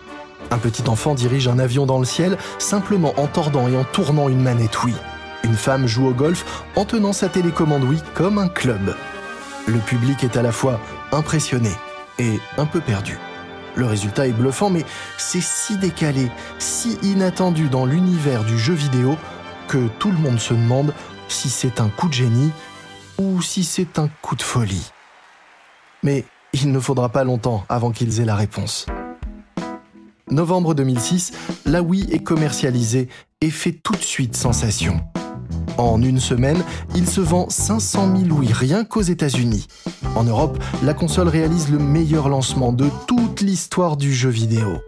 Un 0.50 0.56
petit 0.56 0.88
enfant 0.88 1.14
dirige 1.14 1.48
un 1.48 1.58
avion 1.58 1.84
dans 1.84 1.98
le 1.98 2.06
ciel 2.06 2.38
simplement 2.58 3.12
en 3.18 3.26
tordant 3.26 3.68
et 3.68 3.76
en 3.76 3.84
tournant 3.84 4.30
une 4.30 4.42
manette 4.42 4.82
Wii. 4.82 4.96
Une 5.44 5.54
femme 5.54 5.86
joue 5.86 6.08
au 6.08 6.14
golf 6.14 6.64
en 6.76 6.86
tenant 6.86 7.12
sa 7.12 7.28
télécommande 7.28 7.84
Wii 7.84 8.02
comme 8.14 8.38
un 8.38 8.48
club. 8.48 8.96
Le 9.66 9.78
public 9.80 10.24
est 10.24 10.38
à 10.38 10.42
la 10.42 10.52
fois 10.52 10.80
impressionné 11.12 11.70
et 12.18 12.40
un 12.56 12.64
peu 12.64 12.80
perdu. 12.80 13.18
Le 13.76 13.84
résultat 13.84 14.26
est 14.26 14.32
bluffant, 14.32 14.70
mais 14.70 14.84
c'est 15.18 15.42
si 15.42 15.76
décalé, 15.76 16.30
si 16.58 16.98
inattendu 17.02 17.68
dans 17.68 17.84
l'univers 17.84 18.42
du 18.44 18.58
jeu 18.58 18.72
vidéo 18.72 19.16
que 19.68 19.88
tout 19.98 20.10
le 20.10 20.18
monde 20.18 20.40
se 20.40 20.54
demande 20.54 20.94
si 21.28 21.50
c'est 21.50 21.80
un 21.80 21.88
coup 21.88 22.08
de 22.08 22.14
génie 22.14 22.52
ou 23.18 23.42
si 23.42 23.64
c'est 23.64 23.98
un 23.98 24.08
coup 24.22 24.34
de 24.34 24.42
folie. 24.42 24.90
Mais 26.02 26.24
il 26.52 26.72
ne 26.72 26.80
faudra 26.80 27.10
pas 27.10 27.24
longtemps 27.24 27.64
avant 27.68 27.90
qu'ils 27.90 28.20
aient 28.20 28.24
la 28.24 28.34
réponse. 28.36 28.86
Novembre 30.30 30.74
2006, 30.74 31.32
la 31.66 31.82
Wii 31.82 32.10
est 32.12 32.22
commercialisée 32.22 33.08
et 33.40 33.50
fait 33.50 33.72
tout 33.72 33.94
de 33.94 34.02
suite 34.02 34.36
sensation. 34.36 35.00
En 35.78 36.02
une 36.02 36.20
semaine, 36.20 36.62
il 36.94 37.06
se 37.06 37.20
vend 37.20 37.48
500 37.48 38.16
000 38.24 38.38
Wii 38.38 38.52
rien 38.52 38.84
qu'aux 38.84 39.02
États-Unis. 39.02 39.66
En 40.14 40.24
Europe, 40.24 40.58
la 40.82 40.94
console 40.94 41.28
réalise 41.28 41.70
le 41.70 41.78
meilleur 41.78 42.28
lancement 42.28 42.72
de 42.72 42.86
toute 43.06 43.40
l'histoire 43.40 43.96
du 43.96 44.12
jeu 44.14 44.30
vidéo. 44.30 44.78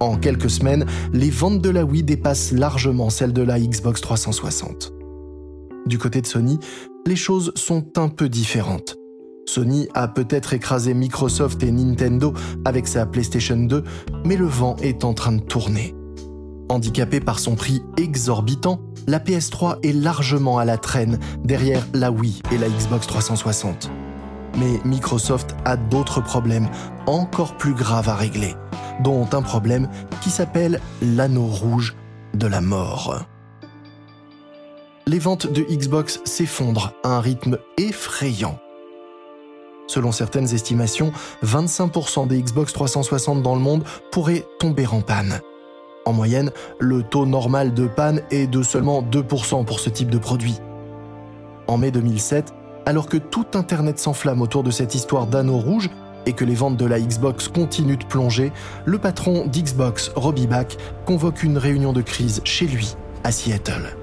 En 0.00 0.16
quelques 0.16 0.50
semaines, 0.50 0.84
les 1.12 1.30
ventes 1.30 1.62
de 1.62 1.70
la 1.70 1.84
Wii 1.84 2.02
dépassent 2.02 2.52
largement 2.52 3.08
celles 3.10 3.32
de 3.32 3.42
la 3.42 3.58
Xbox 3.58 4.00
360. 4.00 4.92
Du 5.86 5.98
côté 5.98 6.20
de 6.20 6.26
Sony, 6.26 6.58
les 7.06 7.16
choses 7.16 7.52
sont 7.54 7.86
un 7.96 8.08
peu 8.08 8.28
différentes. 8.28 8.96
Sony 9.46 9.88
a 9.94 10.08
peut-être 10.08 10.52
écrasé 10.52 10.92
Microsoft 10.92 11.62
et 11.62 11.70
Nintendo 11.70 12.34
avec 12.64 12.88
sa 12.88 13.06
PlayStation 13.06 13.56
2, 13.56 13.84
mais 14.24 14.36
le 14.36 14.46
vent 14.46 14.74
est 14.82 15.04
en 15.04 15.14
train 15.14 15.32
de 15.32 15.42
tourner. 15.42 15.94
Handicapée 16.68 17.20
par 17.20 17.38
son 17.38 17.54
prix 17.54 17.80
exorbitant, 17.96 18.80
la 19.06 19.18
PS3 19.18 19.78
est 19.82 19.92
largement 19.92 20.58
à 20.58 20.64
la 20.64 20.78
traîne 20.78 21.18
derrière 21.44 21.86
la 21.94 22.10
Wii 22.10 22.42
et 22.52 22.58
la 22.58 22.68
Xbox 22.68 23.06
360. 23.06 23.90
Mais 24.58 24.80
Microsoft 24.84 25.54
a 25.64 25.76
d'autres 25.76 26.20
problèmes 26.20 26.68
encore 27.06 27.56
plus 27.56 27.74
graves 27.74 28.08
à 28.08 28.14
régler, 28.14 28.54
dont 29.02 29.28
un 29.32 29.42
problème 29.42 29.88
qui 30.22 30.30
s'appelle 30.30 30.80
l'anneau 31.02 31.46
rouge 31.46 31.94
de 32.34 32.46
la 32.46 32.60
mort. 32.60 33.26
Les 35.06 35.18
ventes 35.18 35.52
de 35.52 35.62
Xbox 35.62 36.20
s'effondrent 36.24 36.92
à 37.04 37.10
un 37.10 37.20
rythme 37.20 37.58
effrayant. 37.78 38.58
Selon 39.86 40.10
certaines 40.10 40.52
estimations, 40.52 41.12
25% 41.44 42.26
des 42.26 42.42
Xbox 42.42 42.72
360 42.72 43.40
dans 43.40 43.54
le 43.54 43.60
monde 43.60 43.84
pourraient 44.10 44.44
tomber 44.58 44.86
en 44.88 45.00
panne. 45.00 45.40
En 46.06 46.12
moyenne, 46.12 46.52
le 46.78 47.02
taux 47.02 47.26
normal 47.26 47.74
de 47.74 47.88
panne 47.88 48.22
est 48.30 48.46
de 48.46 48.62
seulement 48.62 49.02
2% 49.02 49.64
pour 49.64 49.80
ce 49.80 49.90
type 49.90 50.08
de 50.08 50.18
produit. 50.18 50.60
En 51.66 51.78
mai 51.78 51.90
2007, 51.90 52.54
alors 52.86 53.08
que 53.08 53.16
tout 53.16 53.46
Internet 53.54 53.98
s'enflamme 53.98 54.40
autour 54.40 54.62
de 54.62 54.70
cette 54.70 54.94
histoire 54.94 55.26
d'anneau 55.26 55.58
rouge 55.58 55.90
et 56.24 56.32
que 56.32 56.44
les 56.44 56.54
ventes 56.54 56.76
de 56.76 56.86
la 56.86 57.00
Xbox 57.00 57.48
continuent 57.48 57.98
de 57.98 58.04
plonger, 58.04 58.52
le 58.84 58.98
patron 58.98 59.46
d'Xbox, 59.46 60.12
Robbie 60.14 60.46
Back, 60.46 60.76
convoque 61.06 61.42
une 61.42 61.58
réunion 61.58 61.92
de 61.92 62.02
crise 62.02 62.40
chez 62.44 62.66
lui, 62.66 62.96
à 63.24 63.32
Seattle. 63.32 63.96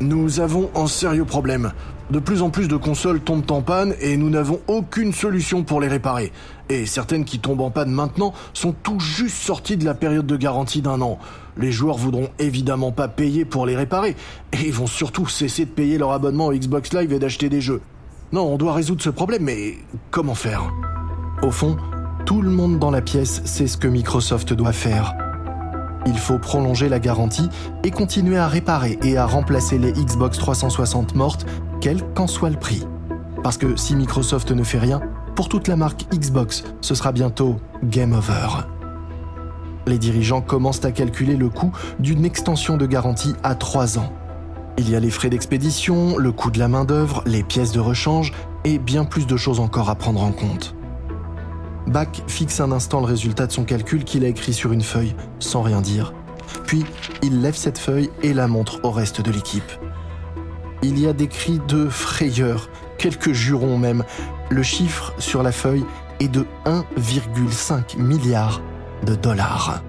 Nous 0.00 0.38
avons 0.38 0.70
un 0.76 0.86
sérieux 0.86 1.24
problème. 1.24 1.72
De 2.10 2.20
plus 2.20 2.40
en 2.40 2.50
plus 2.50 2.68
de 2.68 2.76
consoles 2.76 3.20
tombent 3.20 3.50
en 3.50 3.62
panne 3.62 3.94
et 4.00 4.16
nous 4.16 4.30
n'avons 4.30 4.60
aucune 4.68 5.12
solution 5.12 5.64
pour 5.64 5.80
les 5.80 5.88
réparer. 5.88 6.32
Et 6.68 6.86
certaines 6.86 7.24
qui 7.24 7.40
tombent 7.40 7.62
en 7.62 7.70
panne 7.70 7.90
maintenant 7.90 8.32
sont 8.54 8.72
tout 8.72 9.00
juste 9.00 9.36
sorties 9.36 9.76
de 9.76 9.84
la 9.84 9.94
période 9.94 10.26
de 10.26 10.36
garantie 10.36 10.82
d'un 10.82 11.00
an. 11.00 11.18
Les 11.56 11.72
joueurs 11.72 11.98
voudront 11.98 12.28
évidemment 12.38 12.92
pas 12.92 13.08
payer 13.08 13.44
pour 13.44 13.66
les 13.66 13.74
réparer. 13.74 14.14
Et 14.52 14.66
ils 14.66 14.72
vont 14.72 14.86
surtout 14.86 15.26
cesser 15.26 15.64
de 15.64 15.70
payer 15.70 15.98
leur 15.98 16.12
abonnement 16.12 16.46
au 16.46 16.52
Xbox 16.52 16.92
Live 16.92 17.12
et 17.12 17.18
d'acheter 17.18 17.48
des 17.48 17.60
jeux. 17.60 17.80
Non, 18.32 18.42
on 18.42 18.56
doit 18.56 18.74
résoudre 18.74 19.02
ce 19.02 19.10
problème, 19.10 19.42
mais 19.42 19.78
comment 20.12 20.36
faire? 20.36 20.72
Au 21.42 21.50
fond, 21.50 21.76
tout 22.24 22.40
le 22.40 22.50
monde 22.50 22.78
dans 22.78 22.92
la 22.92 23.02
pièce 23.02 23.42
sait 23.44 23.66
ce 23.66 23.76
que 23.76 23.88
Microsoft 23.88 24.52
doit 24.52 24.72
faire. 24.72 25.27
Il 26.06 26.18
faut 26.18 26.38
prolonger 26.38 26.88
la 26.88 26.98
garantie 26.98 27.48
et 27.84 27.90
continuer 27.90 28.38
à 28.38 28.48
réparer 28.48 28.98
et 29.02 29.16
à 29.16 29.26
remplacer 29.26 29.78
les 29.78 29.92
Xbox 29.92 30.38
360 30.38 31.14
mortes, 31.14 31.46
quel 31.80 32.02
qu'en 32.14 32.26
soit 32.26 32.50
le 32.50 32.58
prix. 32.58 32.86
Parce 33.42 33.58
que 33.58 33.76
si 33.76 33.94
Microsoft 33.94 34.50
ne 34.50 34.62
fait 34.62 34.78
rien, 34.78 35.00
pour 35.36 35.48
toute 35.48 35.68
la 35.68 35.76
marque 35.76 36.06
Xbox, 36.12 36.64
ce 36.80 36.94
sera 36.94 37.12
bientôt 37.12 37.56
game 37.84 38.12
over. 38.12 38.66
Les 39.86 39.98
dirigeants 39.98 40.40
commencent 40.40 40.84
à 40.84 40.92
calculer 40.92 41.36
le 41.36 41.48
coût 41.48 41.72
d'une 41.98 42.24
extension 42.24 42.76
de 42.76 42.86
garantie 42.86 43.34
à 43.42 43.54
3 43.54 43.98
ans. 43.98 44.12
Il 44.76 44.90
y 44.90 44.96
a 44.96 45.00
les 45.00 45.10
frais 45.10 45.30
d'expédition, 45.30 46.16
le 46.18 46.30
coût 46.30 46.50
de 46.50 46.58
la 46.58 46.68
main-d'œuvre, 46.68 47.22
les 47.26 47.42
pièces 47.42 47.72
de 47.72 47.80
rechange 47.80 48.32
et 48.64 48.78
bien 48.78 49.04
plus 49.04 49.26
de 49.26 49.36
choses 49.36 49.60
encore 49.60 49.90
à 49.90 49.94
prendre 49.94 50.22
en 50.22 50.30
compte. 50.30 50.74
Bach 51.88 52.22
fixe 52.26 52.60
un 52.60 52.70
instant 52.70 53.00
le 53.00 53.06
résultat 53.06 53.46
de 53.46 53.52
son 53.52 53.64
calcul 53.64 54.04
qu'il 54.04 54.22
a 54.24 54.28
écrit 54.28 54.52
sur 54.52 54.72
une 54.72 54.82
feuille, 54.82 55.16
sans 55.38 55.62
rien 55.62 55.80
dire. 55.80 56.12
Puis, 56.66 56.84
il 57.22 57.40
lève 57.40 57.56
cette 57.56 57.78
feuille 57.78 58.10
et 58.22 58.34
la 58.34 58.46
montre 58.46 58.80
au 58.82 58.90
reste 58.90 59.22
de 59.22 59.30
l'équipe. 59.30 59.72
Il 60.82 60.98
y 60.98 61.06
a 61.06 61.14
des 61.14 61.28
cris 61.28 61.60
de 61.66 61.88
frayeur, 61.88 62.68
quelques 62.98 63.32
jurons 63.32 63.78
même. 63.78 64.04
Le 64.50 64.62
chiffre 64.62 65.14
sur 65.18 65.42
la 65.42 65.50
feuille 65.50 65.84
est 66.20 66.28
de 66.28 66.44
1,5 66.66 67.96
milliard 67.98 68.60
de 69.06 69.14
dollars. 69.14 69.82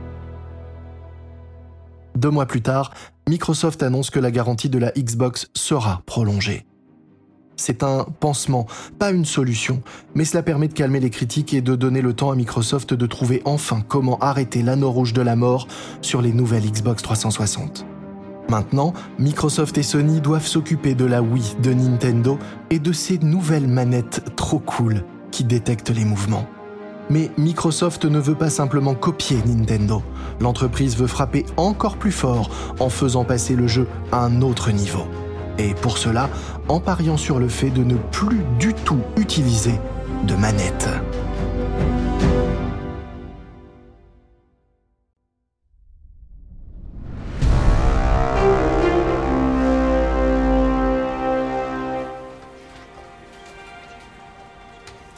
Deux 2.16 2.30
mois 2.30 2.46
plus 2.46 2.62
tard, 2.62 2.94
Microsoft 3.28 3.84
annonce 3.84 4.10
que 4.10 4.20
la 4.20 4.32
garantie 4.32 4.70
de 4.70 4.80
la 4.80 4.92
Xbox 4.92 5.50
sera 5.54 6.02
prolongée. 6.06 6.66
C'est 7.60 7.84
un 7.84 8.06
pansement, 8.22 8.68
pas 9.00 9.12
une 9.12 9.26
solution, 9.26 9.84
mais 10.16 10.24
cela 10.24 10.44
permet 10.44 10.70
de 10.70 10.74
calmer 10.74 11.02
les 11.02 11.10
critiques 11.10 11.54
et 11.54 11.60
de 11.60 11.76
donner 11.76 12.02
le 12.02 12.14
temps 12.14 12.32
à 12.32 12.36
Microsoft 12.36 12.94
de 12.94 13.06
trouver 13.06 13.42
enfin 13.44 13.84
comment 13.86 14.18
arrêter 14.20 14.62
l'anneau 14.62 14.90
rouge 14.90 15.12
de 15.12 15.22
la 15.22 15.36
mort 15.36 15.68
sur 16.02 16.22
les 16.22 16.32
nouvelles 16.32 16.72
Xbox 16.72 17.04
360. 17.04 17.86
Maintenant, 18.50 18.94
Microsoft 19.20 19.78
et 19.78 19.84
Sony 19.84 20.22
doivent 20.22 20.48
s'occuper 20.48 20.96
de 20.96 21.04
la 21.04 21.22
Wii 21.22 21.58
de 21.62 21.74
Nintendo 21.74 22.40
et 22.70 22.80
de 22.80 22.94
ces 22.94 23.18
nouvelles 23.18 23.68
manettes 23.68 24.24
trop 24.38 24.60
cool 24.60 25.04
qui 25.30 25.44
détectent 25.44 25.94
les 25.94 26.06
mouvements. 26.06 26.48
Mais 27.10 27.30
Microsoft 27.38 28.06
ne 28.06 28.20
veut 28.20 28.36
pas 28.36 28.50
simplement 28.50 28.96
copier 28.96 29.38
Nintendo. 29.46 30.02
L'entreprise 30.40 30.96
veut 30.96 31.08
frapper 31.08 31.46
encore 31.58 31.98
plus 31.98 32.14
fort 32.14 32.52
en 32.80 32.88
faisant 32.88 33.26
passer 33.26 33.58
le 33.58 33.68
jeu 33.68 33.86
à 34.14 34.24
un 34.24 34.42
autre 34.42 34.72
niveau. 34.72 35.04
Et 35.60 35.74
pour 35.74 35.98
cela, 35.98 36.30
en 36.70 36.80
pariant 36.80 37.18
sur 37.18 37.38
le 37.38 37.50
fait 37.50 37.70
de 37.70 37.84
ne 37.84 37.96
plus 38.12 38.40
du 38.60 38.74
tout 38.74 39.02
utiliser 39.18 39.78
de 40.26 40.34
manette. 40.36 40.88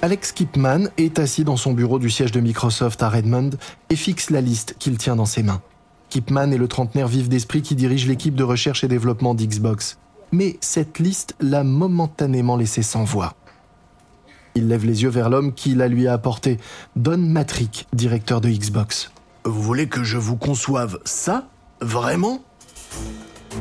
Alex 0.04 0.32
Kipman 0.32 0.90
est 0.98 1.20
assis 1.20 1.44
dans 1.44 1.58
son 1.58 1.74
bureau 1.74 2.00
du 2.00 2.10
siège 2.10 2.32
de 2.32 2.40
Microsoft 2.40 3.04
à 3.04 3.10
Redmond 3.10 3.52
et 3.92 3.96
fixe 3.96 4.32
la 4.32 4.42
liste 4.42 4.76
qu'il 4.80 4.98
tient 4.98 5.16
dans 5.16 5.28
ses 5.28 5.44
mains. 5.44 5.62
Kipman 6.10 6.52
est 6.52 6.58
le 6.58 6.68
trentenaire 6.68 7.08
vif 7.08 7.30
d'esprit 7.30 7.62
qui 7.62 7.76
dirige 7.76 8.08
l'équipe 8.08 8.34
de 8.34 8.44
recherche 8.44 8.84
et 8.84 8.88
développement 8.88 9.36
d'Xbox 9.36 10.00
mais 10.32 10.58
cette 10.62 11.00
liste 11.00 11.36
l'a 11.40 11.64
momentanément 11.64 12.58
laissé 12.58 12.82
sans 12.82 13.04
voix. 13.04 13.36
Il 14.56 14.68
lève 14.68 14.86
les 14.86 15.04
yeux 15.04 15.10
vers 15.10 15.30
l'homme 15.30 15.54
qui 15.54 15.76
la 15.76 15.88
lui 15.88 16.08
a 16.08 16.14
apporté, 16.14 16.58
Don 16.96 17.18
Matrick, 17.18 17.88
directeur 17.94 18.42
de 18.42 18.50
Xbox. 18.50 19.12
Vous 19.46 19.62
voulez 19.62 19.88
que 19.88 20.04
je 20.04 20.18
vous 20.18 20.36
conçoive 20.36 21.00
ça 21.06 21.48
Vraiment? 21.80 22.42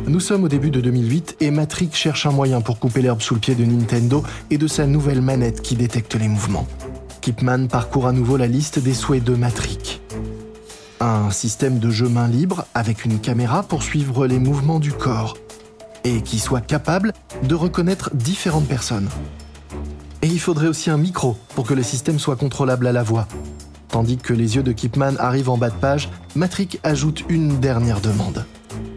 Nous 0.07 0.21
sommes 0.21 0.45
au 0.45 0.49
début 0.49 0.71
de 0.71 0.81
2008 0.81 1.37
et 1.41 1.50
Matrick 1.50 1.95
cherche 1.95 2.27
un 2.27 2.33
moyen 2.33 2.61
pour 2.61 2.79
couper 2.79 3.03
l'herbe 3.03 3.23
sous 3.23 3.35
le 3.35 3.41
pied 3.41 3.55
de 3.55 3.65
Nintendo 3.65 4.23
et 4.50 4.59
de 4.59 4.67
sa 4.67 4.87
nouvelle 4.87 5.23
manette 5.23 5.62
qui 5.62 5.75
détecte 5.75 6.15
les 6.15 6.29
mouvements. 6.29 6.67
Kipman 7.21 7.69
parcourt 7.69 8.07
à 8.07 8.12
nouveau 8.12 8.37
la 8.37 8.47
liste 8.47 8.79
des 8.79 8.95
souhaits 8.95 9.25
de 9.25 9.35
Matrick. 9.35 10.00
Un 11.00 11.31
système 11.31 11.79
de 11.79 11.91
jeu 11.91 12.09
main 12.09 12.29
libre 12.29 12.67
avec 12.75 13.05
une 13.05 13.21
caméra 13.21 13.62
pour 13.62 13.83
suivre 13.83 14.27
les 14.27 14.39
mouvements 14.39 14.81
du 14.81 14.93
corps 14.93 15.37
et 16.04 16.23
qui 16.23 16.38
soit 16.38 16.61
capable 16.61 17.12
de 17.42 17.54
reconnaître 17.54 18.11
différentes 18.14 18.66
personnes. 18.66 19.09
Et 20.23 20.26
il 20.26 20.40
faudrait 20.40 20.69
aussi 20.69 20.90
un 20.90 20.99
micro 20.99 21.37
pour 21.54 21.66
que 21.66 21.75
le 21.75 21.83
système 21.83 22.19
soit 22.19 22.37
contrôlable 22.37 22.87
à 22.87 22.92
la 22.92 23.02
voix. 23.02 23.27
Tandis 23.88 24.18
que 24.18 24.33
les 24.33 24.57
yeux 24.57 24.62
de 24.62 24.72
Kipman 24.72 25.16
arrivent 25.18 25.51
en 25.51 25.57
bas 25.57 25.70
de 25.70 25.75
page, 25.75 26.11
Matrick 26.37 26.79
ajoute 26.85 27.25
une 27.29 27.59
dernière 27.59 28.01
demande. 28.01 28.44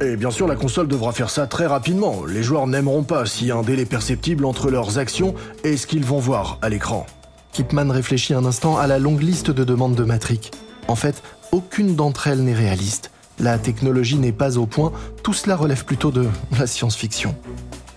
Et 0.02 0.18
bien 0.18 0.32
sûr, 0.32 0.48
la 0.48 0.56
console 0.56 0.88
devra 0.88 1.14
faire 1.14 1.30
ça 1.30 1.48
très 1.48 1.66
rapidement. 1.66 2.26
Les 2.26 2.44
joueurs 2.44 2.68
n'aimeront 2.68 3.04
pas 3.04 3.26
s'il 3.26 3.48
y 3.48 3.52
a 3.52 3.56
un 3.56 3.64
délai 3.64 3.86
perceptible 3.86 4.46
entre 4.46 4.70
leurs 4.70 4.98
actions 4.98 5.34
et 5.64 5.78
ce 5.78 5.88
qu'ils 5.88 6.06
vont 6.06 6.20
voir 6.20 6.60
à 6.62 6.70
l'écran. 6.70 7.06
Kipman 7.54 7.90
réfléchit 7.90 8.34
un 8.34 8.46
instant 8.46 8.78
à 8.78 8.86
la 8.88 9.00
longue 9.00 9.22
liste 9.22 9.50
de 9.50 9.64
demandes 9.64 9.96
de 9.96 10.04
Matrick. 10.04 10.52
En 10.88 10.96
fait, 10.96 11.24
aucune 11.52 11.96
d'entre 11.96 12.28
elles 12.28 12.44
n'est 12.44 12.54
réaliste. 12.54 13.12
La 13.40 13.58
technologie 13.58 14.18
n'est 14.18 14.32
pas 14.32 14.58
au 14.58 14.66
point, 14.66 14.92
tout 15.24 15.34
cela 15.34 15.56
relève 15.56 15.86
plutôt 15.86 16.12
de 16.12 16.28
la 16.60 16.68
science-fiction. 16.68 17.36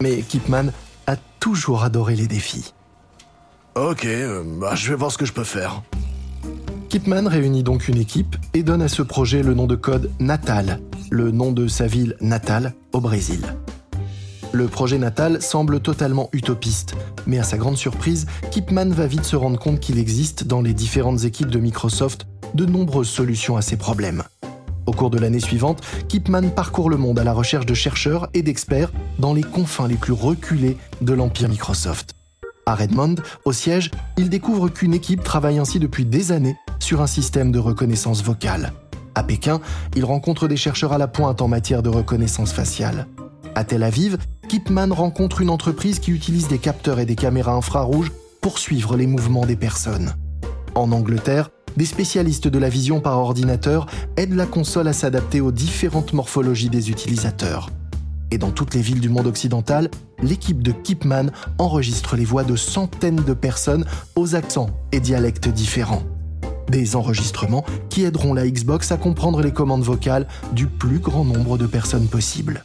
Mais 0.00 0.22
Kipman 0.22 0.72
a 1.06 1.16
toujours 1.40 1.84
adoré 1.84 2.16
les 2.16 2.26
défis. 2.26 2.74
Ok, 3.74 4.06
euh, 4.06 4.42
bah, 4.58 4.74
je 4.74 4.88
vais 4.88 4.96
voir 4.96 5.12
ce 5.12 5.18
que 5.18 5.26
je 5.26 5.32
peux 5.32 5.44
faire. 5.44 5.82
Kipman 6.88 7.28
réunit 7.28 7.62
donc 7.62 7.88
une 7.88 7.98
équipe 7.98 8.36
et 8.54 8.62
donne 8.62 8.80
à 8.80 8.88
ce 8.88 9.02
projet 9.02 9.42
le 9.42 9.54
nom 9.54 9.66
de 9.66 9.74
code 9.74 10.10
Natal, 10.18 10.80
le 11.10 11.30
nom 11.30 11.52
de 11.52 11.68
sa 11.68 11.86
ville 11.86 12.16
natale 12.20 12.74
au 12.92 13.00
Brésil. 13.00 13.42
Le 14.52 14.68
projet 14.68 14.96
Natal 14.96 15.42
semble 15.42 15.80
totalement 15.80 16.30
utopiste, 16.32 16.94
mais 17.26 17.38
à 17.38 17.42
sa 17.42 17.58
grande 17.58 17.76
surprise, 17.76 18.26
Kipman 18.50 18.90
va 18.90 19.06
vite 19.06 19.24
se 19.24 19.36
rendre 19.36 19.58
compte 19.58 19.80
qu'il 19.80 19.98
existe 19.98 20.44
dans 20.44 20.62
les 20.62 20.72
différentes 20.72 21.24
équipes 21.24 21.50
de 21.50 21.58
Microsoft 21.58 22.26
de 22.54 22.64
nombreuses 22.64 23.10
solutions 23.10 23.56
à 23.56 23.62
ces 23.62 23.76
problèmes. 23.76 24.22
Au 24.86 24.92
cours 24.92 25.10
de 25.10 25.18
l'année 25.18 25.40
suivante, 25.40 25.82
Kipman 26.08 26.50
parcourt 26.50 26.88
le 26.88 26.96
monde 26.96 27.18
à 27.18 27.24
la 27.24 27.32
recherche 27.32 27.66
de 27.66 27.74
chercheurs 27.74 28.28
et 28.34 28.42
d'experts 28.42 28.92
dans 29.18 29.34
les 29.34 29.42
confins 29.42 29.88
les 29.88 29.96
plus 29.96 30.12
reculés 30.12 30.76
de 31.00 31.12
l'empire 31.12 31.48
Microsoft. 31.48 32.14
À 32.66 32.74
Redmond, 32.74 33.16
au 33.44 33.52
siège, 33.52 33.90
il 34.16 34.28
découvre 34.28 34.68
qu'une 34.68 34.94
équipe 34.94 35.22
travaille 35.22 35.58
ainsi 35.58 35.78
depuis 35.78 36.04
des 36.04 36.32
années 36.32 36.56
sur 36.78 37.00
un 37.00 37.06
système 37.06 37.52
de 37.52 37.58
reconnaissance 37.58 38.22
vocale. 38.22 38.72
À 39.14 39.22
Pékin, 39.22 39.60
il 39.96 40.04
rencontre 40.04 40.46
des 40.46 40.56
chercheurs 40.56 40.92
à 40.92 40.98
la 40.98 41.08
pointe 41.08 41.42
en 41.42 41.48
matière 41.48 41.82
de 41.82 41.88
reconnaissance 41.88 42.52
faciale. 42.52 43.06
À 43.54 43.64
Tel 43.64 43.82
Aviv, 43.82 44.18
Kipman 44.48 44.92
rencontre 44.92 45.40
une 45.40 45.50
entreprise 45.50 45.98
qui 45.98 46.10
utilise 46.12 46.48
des 46.48 46.58
capteurs 46.58 46.98
et 46.98 47.06
des 47.06 47.16
caméras 47.16 47.54
infrarouges 47.54 48.12
pour 48.40 48.58
suivre 48.58 48.96
les 48.96 49.06
mouvements 49.06 49.46
des 49.46 49.56
personnes. 49.56 50.14
En 50.74 50.92
Angleterre, 50.92 51.50
des 51.76 51.84
spécialistes 51.84 52.48
de 52.48 52.58
la 52.58 52.68
vision 52.68 53.00
par 53.00 53.18
ordinateur 53.18 53.86
aident 54.16 54.34
la 54.34 54.46
console 54.46 54.88
à 54.88 54.92
s'adapter 54.92 55.40
aux 55.40 55.52
différentes 55.52 56.12
morphologies 56.12 56.70
des 56.70 56.90
utilisateurs. 56.90 57.70
Et 58.30 58.38
dans 58.38 58.50
toutes 58.50 58.74
les 58.74 58.80
villes 58.80 59.00
du 59.00 59.08
monde 59.08 59.26
occidental, 59.26 59.90
l'équipe 60.20 60.62
de 60.62 60.72
Kipman 60.72 61.30
enregistre 61.58 62.16
les 62.16 62.24
voix 62.24 62.44
de 62.44 62.56
centaines 62.56 63.16
de 63.16 63.34
personnes 63.34 63.84
aux 64.16 64.34
accents 64.34 64.70
et 64.92 65.00
dialectes 65.00 65.48
différents. 65.48 66.02
Des 66.68 66.96
enregistrements 66.96 67.64
qui 67.88 68.04
aideront 68.04 68.34
la 68.34 68.48
Xbox 68.48 68.90
à 68.90 68.96
comprendre 68.96 69.40
les 69.40 69.52
commandes 69.52 69.84
vocales 69.84 70.26
du 70.52 70.66
plus 70.66 70.98
grand 70.98 71.24
nombre 71.24 71.58
de 71.58 71.66
personnes 71.66 72.08
possible. 72.08 72.64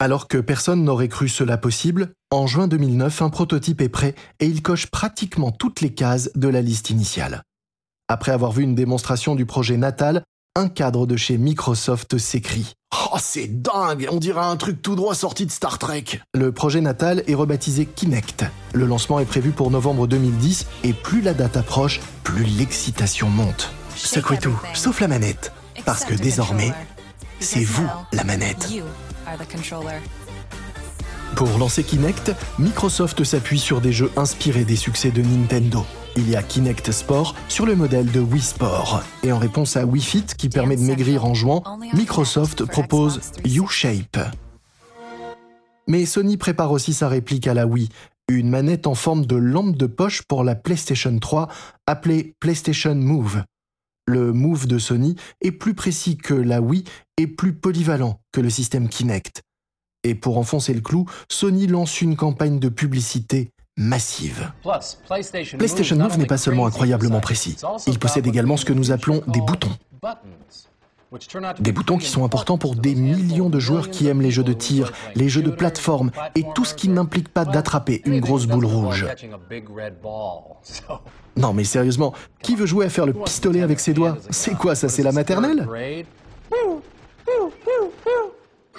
Alors 0.00 0.26
que 0.26 0.38
personne 0.38 0.82
n'aurait 0.82 1.08
cru 1.08 1.28
cela 1.28 1.58
possible, 1.58 2.14
en 2.30 2.46
juin 2.46 2.66
2009, 2.66 3.22
un 3.22 3.28
prototype 3.28 3.82
est 3.82 3.90
prêt 3.90 4.14
et 4.40 4.46
il 4.46 4.62
coche 4.62 4.86
pratiquement 4.86 5.52
toutes 5.52 5.82
les 5.82 5.94
cases 5.94 6.30
de 6.34 6.48
la 6.48 6.62
liste 6.62 6.90
initiale. 6.90 7.42
Après 8.10 8.32
avoir 8.32 8.50
vu 8.50 8.64
une 8.64 8.74
démonstration 8.74 9.36
du 9.36 9.46
projet 9.46 9.76
Natal, 9.76 10.24
un 10.56 10.68
cadre 10.68 11.06
de 11.06 11.16
chez 11.16 11.38
Microsoft 11.38 12.18
s'écrit. 12.18 12.72
Oh, 12.92 13.18
c'est 13.20 13.62
dingue 13.62 14.08
On 14.10 14.16
dirait 14.16 14.44
un 14.44 14.56
truc 14.56 14.82
tout 14.82 14.96
droit 14.96 15.14
sorti 15.14 15.46
de 15.46 15.52
Star 15.52 15.78
Trek 15.78 16.04
Le 16.34 16.50
projet 16.50 16.80
Natal 16.80 17.22
est 17.28 17.36
rebaptisé 17.36 17.86
Kinect. 17.86 18.46
Le 18.72 18.84
lancement 18.84 19.20
est 19.20 19.26
prévu 19.26 19.52
pour 19.52 19.70
novembre 19.70 20.08
2010 20.08 20.66
et 20.82 20.92
plus 20.92 21.20
la 21.20 21.34
date 21.34 21.56
approche, 21.56 22.00
plus 22.24 22.42
l'excitation 22.42 23.30
monte. 23.30 23.70
Secouez 23.94 24.38
tout, 24.38 24.60
sauf 24.74 24.98
la 24.98 25.06
manette. 25.06 25.52
Parce 25.84 26.04
que 26.04 26.14
désormais, 26.14 26.72
c'est 27.38 27.62
vous 27.62 27.86
la 28.12 28.24
manette. 28.24 28.72
Pour 31.36 31.58
lancer 31.58 31.84
Kinect, 31.84 32.32
Microsoft 32.58 33.22
s'appuie 33.22 33.60
sur 33.60 33.80
des 33.80 33.92
jeux 33.92 34.10
inspirés 34.16 34.64
des 34.64 34.74
succès 34.74 35.12
de 35.12 35.22
Nintendo. 35.22 35.86
Il 36.16 36.28
y 36.28 36.34
a 36.34 36.42
Kinect 36.42 36.90
Sport 36.90 37.36
sur 37.48 37.66
le 37.66 37.76
modèle 37.76 38.10
de 38.10 38.20
Wii 38.20 38.42
Sport. 38.42 39.02
Et 39.22 39.30
en 39.30 39.38
réponse 39.38 39.76
à 39.76 39.86
Wii 39.86 40.02
Fit 40.02 40.24
qui 40.36 40.48
permet 40.48 40.76
de 40.76 40.82
maigrir 40.82 41.24
en 41.24 41.34
jouant, 41.34 41.62
Microsoft 41.94 42.64
propose 42.64 43.20
U-Shape. 43.44 44.18
Mais 45.86 46.06
Sony 46.06 46.36
prépare 46.36 46.72
aussi 46.72 46.94
sa 46.94 47.08
réplique 47.08 47.46
à 47.46 47.54
la 47.54 47.66
Wii, 47.66 47.88
une 48.28 48.50
manette 48.50 48.86
en 48.86 48.94
forme 48.94 49.24
de 49.24 49.36
lampe 49.36 49.76
de 49.76 49.86
poche 49.86 50.22
pour 50.22 50.42
la 50.42 50.54
PlayStation 50.54 51.16
3 51.16 51.48
appelée 51.86 52.34
PlayStation 52.40 52.94
Move. 52.94 53.44
Le 54.06 54.32
Move 54.32 54.66
de 54.66 54.78
Sony 54.78 55.14
est 55.40 55.52
plus 55.52 55.74
précis 55.74 56.16
que 56.16 56.34
la 56.34 56.60
Wii 56.60 56.84
et 57.18 57.28
plus 57.28 57.52
polyvalent 57.52 58.20
que 58.32 58.40
le 58.40 58.50
système 58.50 58.88
Kinect. 58.88 59.42
Et 60.02 60.14
pour 60.14 60.38
enfoncer 60.38 60.74
le 60.74 60.80
clou, 60.80 61.06
Sony 61.30 61.66
lance 61.66 62.00
une 62.00 62.16
campagne 62.16 62.58
de 62.58 62.68
publicité 62.68 63.50
massive. 63.80 64.52
PlayStation 65.58 65.96
Move 65.96 66.18
n'est 66.18 66.26
pas 66.26 66.38
seulement 66.38 66.66
incroyablement 66.66 67.20
précis, 67.20 67.56
il 67.86 67.98
possède 67.98 68.26
également 68.26 68.56
ce 68.56 68.64
que 68.64 68.72
nous 68.72 68.92
appelons 68.92 69.22
des 69.26 69.40
boutons. 69.40 69.70
Des 71.58 71.72
boutons 71.72 71.98
qui 71.98 72.06
sont 72.06 72.24
importants 72.24 72.56
pour 72.56 72.76
des 72.76 72.94
millions 72.94 73.50
de 73.50 73.58
joueurs 73.58 73.90
qui 73.90 74.06
aiment 74.06 74.20
les 74.20 74.30
jeux 74.30 74.44
de 74.44 74.52
tir, 74.52 74.92
les 75.16 75.28
jeux 75.28 75.42
de 75.42 75.50
plateforme 75.50 76.12
et 76.36 76.44
tout 76.54 76.64
ce 76.64 76.74
qui 76.74 76.88
n'implique 76.88 77.28
pas 77.28 77.44
d'attraper 77.44 78.00
une 78.04 78.20
grosse 78.20 78.46
boule 78.46 78.66
rouge. 78.66 79.06
Non 81.36 81.54
mais 81.54 81.62
sérieusement, 81.62 82.12
qui 82.42 82.56
veut 82.56 82.66
jouer 82.66 82.86
à 82.86 82.90
faire 82.90 83.06
le 83.06 83.12
pistolet 83.12 83.62
avec 83.62 83.78
ses 83.78 83.94
doigts? 83.94 84.18
C'est 84.30 84.54
quoi 84.54 84.74
ça, 84.74 84.88
c'est 84.88 85.04
la 85.04 85.12
maternelle? 85.12 85.66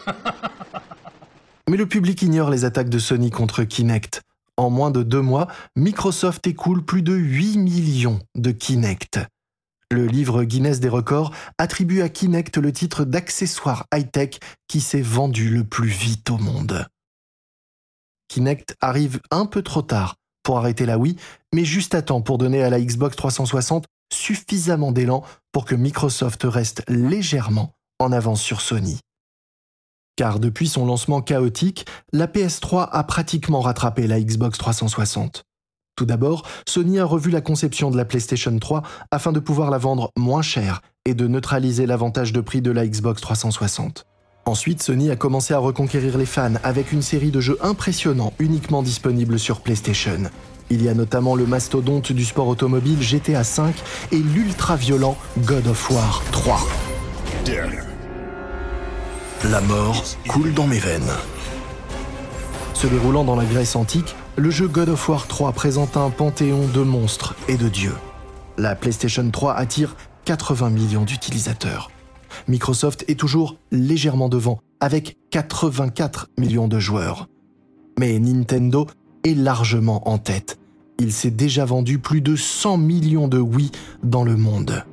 Mais 1.69 1.77
le 1.77 1.85
public 1.85 2.21
ignore 2.21 2.49
les 2.49 2.65
attaques 2.65 2.89
de 2.89 2.99
Sony 2.99 3.31
contre 3.31 3.63
Kinect. 3.63 4.21
En 4.61 4.69
moins 4.69 4.91
de 4.91 5.01
deux 5.01 5.23
mois, 5.23 5.47
Microsoft 5.75 6.45
écoule 6.45 6.85
plus 6.85 7.01
de 7.01 7.15
8 7.15 7.57
millions 7.57 8.19
de 8.35 8.51
Kinect. 8.51 9.19
Le 9.89 10.05
livre 10.05 10.43
Guinness 10.43 10.79
des 10.79 10.87
records 10.87 11.33
attribue 11.57 12.03
à 12.03 12.09
Kinect 12.09 12.57
le 12.57 12.71
titre 12.71 13.03
d'accessoire 13.03 13.87
high-tech 13.91 14.39
qui 14.67 14.79
s'est 14.79 15.01
vendu 15.01 15.49
le 15.49 15.63
plus 15.63 15.87
vite 15.87 16.29
au 16.29 16.37
monde. 16.37 16.85
Kinect 18.27 18.75
arrive 18.81 19.19
un 19.31 19.47
peu 19.47 19.63
trop 19.63 19.81
tard 19.81 20.17
pour 20.43 20.59
arrêter 20.59 20.85
la 20.85 20.99
Wii, 20.99 21.15
mais 21.55 21.65
juste 21.65 21.95
à 21.95 22.03
temps 22.03 22.21
pour 22.21 22.37
donner 22.37 22.61
à 22.61 22.69
la 22.69 22.79
Xbox 22.79 23.15
360 23.15 23.87
suffisamment 24.13 24.91
d'élan 24.91 25.23
pour 25.51 25.65
que 25.65 25.73
Microsoft 25.73 26.43
reste 26.43 26.83
légèrement 26.87 27.73
en 27.97 28.11
avance 28.11 28.43
sur 28.43 28.61
Sony. 28.61 28.99
Car 30.15 30.39
depuis 30.39 30.67
son 30.67 30.85
lancement 30.85 31.21
chaotique, 31.21 31.85
la 32.13 32.27
PS3 32.27 32.89
a 32.91 33.03
pratiquement 33.03 33.61
rattrapé 33.61 34.07
la 34.07 34.19
Xbox 34.19 34.57
360. 34.57 35.43
Tout 35.95 36.05
d'abord, 36.05 36.47
Sony 36.67 36.99
a 36.99 37.05
revu 37.05 37.31
la 37.31 37.41
conception 37.41 37.91
de 37.91 37.97
la 37.97 38.05
PlayStation 38.05 38.57
3 38.57 38.81
afin 39.11 39.31
de 39.31 39.39
pouvoir 39.39 39.69
la 39.69 39.77
vendre 39.77 40.11
moins 40.17 40.41
cher 40.41 40.81
et 41.05 41.13
de 41.13 41.27
neutraliser 41.27 41.85
l'avantage 41.85 42.33
de 42.33 42.41
prix 42.41 42.61
de 42.61 42.71
la 42.71 42.87
Xbox 42.87 43.21
360. 43.21 44.05
Ensuite, 44.45 44.81
Sony 44.81 45.11
a 45.11 45.15
commencé 45.15 45.53
à 45.53 45.59
reconquérir 45.59 46.17
les 46.17 46.25
fans 46.25 46.55
avec 46.63 46.91
une 46.91 47.03
série 47.03 47.29
de 47.29 47.39
jeux 47.39 47.59
impressionnants 47.61 48.33
uniquement 48.39 48.81
disponibles 48.81 49.37
sur 49.37 49.61
PlayStation. 49.61 50.23
Il 50.71 50.81
y 50.81 50.89
a 50.89 50.93
notamment 50.93 51.35
le 51.35 51.45
mastodonte 51.45 52.11
du 52.11 52.25
sport 52.25 52.47
automobile 52.47 53.01
GTA 53.01 53.43
V 53.43 53.71
et 54.11 54.17
l'ultra-violent 54.17 55.17
God 55.39 55.67
of 55.67 55.91
War 55.91 56.23
3. 56.31 56.59
La 59.49 59.59
mort 59.59 60.03
coule 60.27 60.53
dans 60.53 60.67
mes 60.67 60.77
veines. 60.77 61.11
Se 62.75 62.85
déroulant 62.85 63.23
dans 63.23 63.35
la 63.35 63.43
Grèce 63.43 63.75
antique, 63.75 64.15
le 64.35 64.51
jeu 64.51 64.67
God 64.67 64.89
of 64.89 65.09
War 65.09 65.25
3 65.25 65.51
présente 65.53 65.97
un 65.97 66.11
panthéon 66.11 66.67
de 66.67 66.81
monstres 66.81 67.35
et 67.47 67.57
de 67.57 67.67
dieux. 67.67 67.95
La 68.59 68.75
PlayStation 68.75 69.27
3 69.27 69.55
attire 69.55 69.95
80 70.25 70.69
millions 70.69 71.05
d'utilisateurs. 71.05 71.89
Microsoft 72.47 73.03
est 73.07 73.19
toujours 73.19 73.57
légèrement 73.71 74.29
devant, 74.29 74.59
avec 74.79 75.17
84 75.31 76.29
millions 76.37 76.67
de 76.67 76.77
joueurs. 76.77 77.27
Mais 77.97 78.19
Nintendo 78.19 78.85
est 79.23 79.33
largement 79.33 80.07
en 80.07 80.19
tête. 80.19 80.59
Il 80.99 81.11
s'est 81.11 81.31
déjà 81.31 81.65
vendu 81.65 81.97
plus 81.97 82.21
de 82.21 82.35
100 82.35 82.77
millions 82.77 83.27
de 83.27 83.39
Wii 83.39 83.71
dans 84.03 84.23
le 84.23 84.37
monde. 84.37 84.85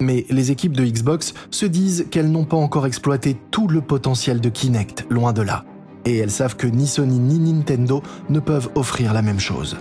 Mais 0.00 0.26
les 0.30 0.50
équipes 0.50 0.76
de 0.76 0.84
Xbox 0.84 1.34
se 1.50 1.66
disent 1.66 2.06
qu'elles 2.10 2.30
n'ont 2.30 2.44
pas 2.44 2.56
encore 2.56 2.86
exploité 2.86 3.36
tout 3.50 3.68
le 3.68 3.80
potentiel 3.80 4.40
de 4.40 4.48
Kinect, 4.48 5.06
loin 5.10 5.32
de 5.32 5.42
là 5.42 5.64
et 6.06 6.16
elles 6.16 6.30
savent 6.30 6.56
que 6.56 6.66
ni 6.66 6.86
Sony 6.86 7.18
ni 7.18 7.52
Nintendo 7.52 8.02
ne 8.30 8.40
peuvent 8.40 8.70
offrir 8.74 9.12
la 9.12 9.22
même 9.22 9.40
chose. 9.40 9.76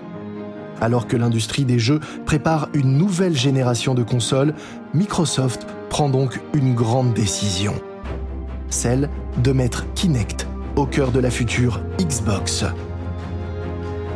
Alors 0.81 1.07
que 1.07 1.15
l'industrie 1.15 1.63
des 1.63 1.79
jeux 1.79 2.01
prépare 2.25 2.67
une 2.73 2.97
nouvelle 2.97 3.37
génération 3.37 3.93
de 3.93 4.03
consoles, 4.03 4.53
Microsoft 4.93 5.65
prend 5.89 6.09
donc 6.09 6.41
une 6.53 6.73
grande 6.73 7.13
décision. 7.13 7.73
Celle 8.69 9.09
de 9.41 9.51
mettre 9.53 9.85
Kinect 9.93 10.47
au 10.75 10.85
cœur 10.85 11.11
de 11.11 11.19
la 11.19 11.29
future 11.29 11.81
Xbox. 11.99 12.65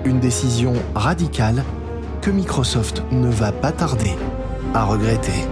Une 0.03 0.19
décision 0.19 0.73
radicale 0.95 1.63
que 2.21 2.31
Microsoft 2.31 3.03
ne 3.11 3.29
va 3.29 3.53
pas 3.53 3.71
tarder 3.71 4.15
à 4.73 4.83
regretter. 4.83 5.45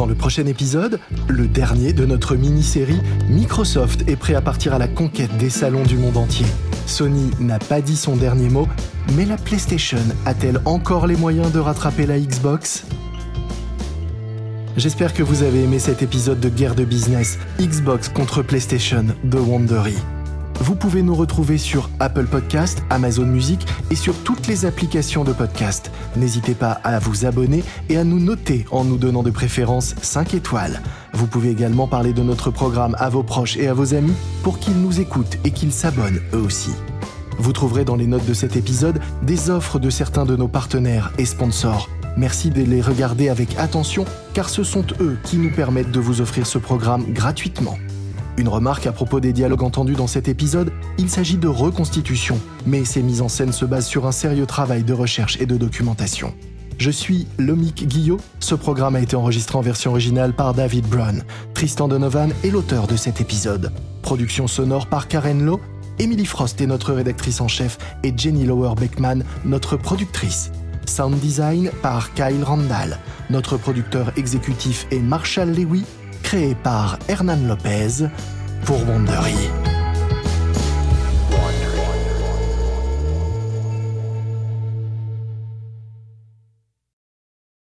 Dans 0.00 0.06
le 0.06 0.14
prochain 0.14 0.46
épisode, 0.46 0.98
le 1.28 1.46
dernier 1.46 1.92
de 1.92 2.06
notre 2.06 2.34
mini-série, 2.34 3.02
Microsoft 3.28 4.08
est 4.08 4.16
prêt 4.16 4.34
à 4.34 4.40
partir 4.40 4.72
à 4.72 4.78
la 4.78 4.88
conquête 4.88 5.36
des 5.36 5.50
salons 5.50 5.82
du 5.82 5.98
monde 5.98 6.16
entier. 6.16 6.46
Sony 6.86 7.30
n'a 7.38 7.58
pas 7.58 7.82
dit 7.82 7.98
son 7.98 8.16
dernier 8.16 8.48
mot, 8.48 8.66
mais 9.14 9.26
la 9.26 9.36
PlayStation 9.36 9.98
a-t-elle 10.24 10.58
encore 10.64 11.06
les 11.06 11.16
moyens 11.16 11.52
de 11.52 11.58
rattraper 11.58 12.06
la 12.06 12.18
Xbox? 12.18 12.86
J'espère 14.78 15.12
que 15.12 15.22
vous 15.22 15.42
avez 15.42 15.64
aimé 15.64 15.78
cet 15.78 16.00
épisode 16.00 16.40
de 16.40 16.48
guerre 16.48 16.74
de 16.74 16.86
business 16.86 17.38
Xbox 17.60 18.08
contre 18.08 18.40
PlayStation 18.40 19.04
de 19.22 19.38
Wondery. 19.38 19.98
Vous 20.60 20.76
pouvez 20.76 21.02
nous 21.02 21.14
retrouver 21.14 21.56
sur 21.56 21.88
Apple 22.00 22.26
Podcast, 22.26 22.82
Amazon 22.90 23.24
Music 23.24 23.66
et 23.90 23.94
sur 23.94 24.14
toutes 24.22 24.46
les 24.46 24.66
applications 24.66 25.24
de 25.24 25.32
podcast. 25.32 25.90
N'hésitez 26.16 26.54
pas 26.54 26.72
à 26.84 26.98
vous 26.98 27.24
abonner 27.24 27.64
et 27.88 27.96
à 27.96 28.04
nous 28.04 28.20
noter 28.20 28.66
en 28.70 28.84
nous 28.84 28.98
donnant 28.98 29.22
de 29.22 29.30
préférence 29.30 29.94
5 30.02 30.34
étoiles. 30.34 30.82
Vous 31.14 31.26
pouvez 31.26 31.48
également 31.48 31.88
parler 31.88 32.12
de 32.12 32.22
notre 32.22 32.50
programme 32.50 32.94
à 32.98 33.08
vos 33.08 33.22
proches 33.22 33.56
et 33.56 33.68
à 33.68 33.74
vos 33.74 33.94
amis 33.94 34.12
pour 34.42 34.58
qu'ils 34.58 34.78
nous 34.78 35.00
écoutent 35.00 35.38
et 35.44 35.50
qu'ils 35.50 35.72
s'abonnent 35.72 36.20
eux 36.34 36.42
aussi. 36.42 36.72
Vous 37.38 37.54
trouverez 37.54 37.86
dans 37.86 37.96
les 37.96 38.06
notes 38.06 38.26
de 38.26 38.34
cet 38.34 38.54
épisode 38.54 39.00
des 39.22 39.48
offres 39.48 39.78
de 39.78 39.88
certains 39.88 40.26
de 40.26 40.36
nos 40.36 40.48
partenaires 40.48 41.10
et 41.16 41.24
sponsors. 41.24 41.88
Merci 42.18 42.50
de 42.50 42.62
les 42.62 42.82
regarder 42.82 43.30
avec 43.30 43.58
attention 43.58 44.04
car 44.34 44.50
ce 44.50 44.62
sont 44.62 44.84
eux 45.00 45.16
qui 45.24 45.38
nous 45.38 45.50
permettent 45.50 45.90
de 45.90 46.00
vous 46.00 46.20
offrir 46.20 46.46
ce 46.46 46.58
programme 46.58 47.10
gratuitement. 47.14 47.78
Une 48.40 48.48
remarque 48.48 48.86
à 48.86 48.92
propos 48.92 49.20
des 49.20 49.34
dialogues 49.34 49.64
entendus 49.64 49.96
dans 49.96 50.06
cet 50.06 50.26
épisode, 50.26 50.72
il 50.96 51.10
s'agit 51.10 51.36
de 51.36 51.46
reconstitution, 51.46 52.40
mais 52.64 52.86
ces 52.86 53.02
mises 53.02 53.20
en 53.20 53.28
scène 53.28 53.52
se 53.52 53.66
basent 53.66 53.86
sur 53.86 54.06
un 54.06 54.12
sérieux 54.12 54.46
travail 54.46 54.82
de 54.82 54.94
recherche 54.94 55.38
et 55.42 55.44
de 55.44 55.58
documentation. 55.58 56.32
Je 56.78 56.90
suis 56.90 57.26
Lomic 57.36 57.86
Guillot, 57.86 58.16
ce 58.38 58.54
programme 58.54 58.96
a 58.96 59.00
été 59.00 59.14
enregistré 59.14 59.58
en 59.58 59.60
version 59.60 59.90
originale 59.90 60.32
par 60.32 60.54
David 60.54 60.86
Brown. 60.86 61.22
Tristan 61.52 61.86
Donovan 61.86 62.32
est 62.42 62.48
l'auteur 62.48 62.86
de 62.86 62.96
cet 62.96 63.20
épisode. 63.20 63.72
Production 64.00 64.46
sonore 64.46 64.86
par 64.86 65.06
Karen 65.06 65.44
Lowe, 65.44 65.60
Emily 65.98 66.24
Frost 66.24 66.62
est 66.62 66.66
notre 66.66 66.94
rédactrice 66.94 67.42
en 67.42 67.48
chef 67.48 67.76
et 68.04 68.14
Jenny 68.16 68.46
Lower 68.46 68.74
Beckman, 68.74 69.22
notre 69.44 69.76
productrice. 69.76 70.50
Sound 70.86 71.20
design 71.20 71.70
par 71.82 72.14
Kyle 72.14 72.42
Randall. 72.42 72.96
Notre 73.28 73.58
producteur 73.58 74.12
exécutif 74.16 74.86
est 74.90 75.00
Marshall 75.00 75.50
Lewy 75.50 75.84
créé 76.30 76.54
par 76.54 76.96
Hernan 77.08 77.48
Lopez 77.48 78.06
pour 78.64 78.78
Wondery. 78.88 79.69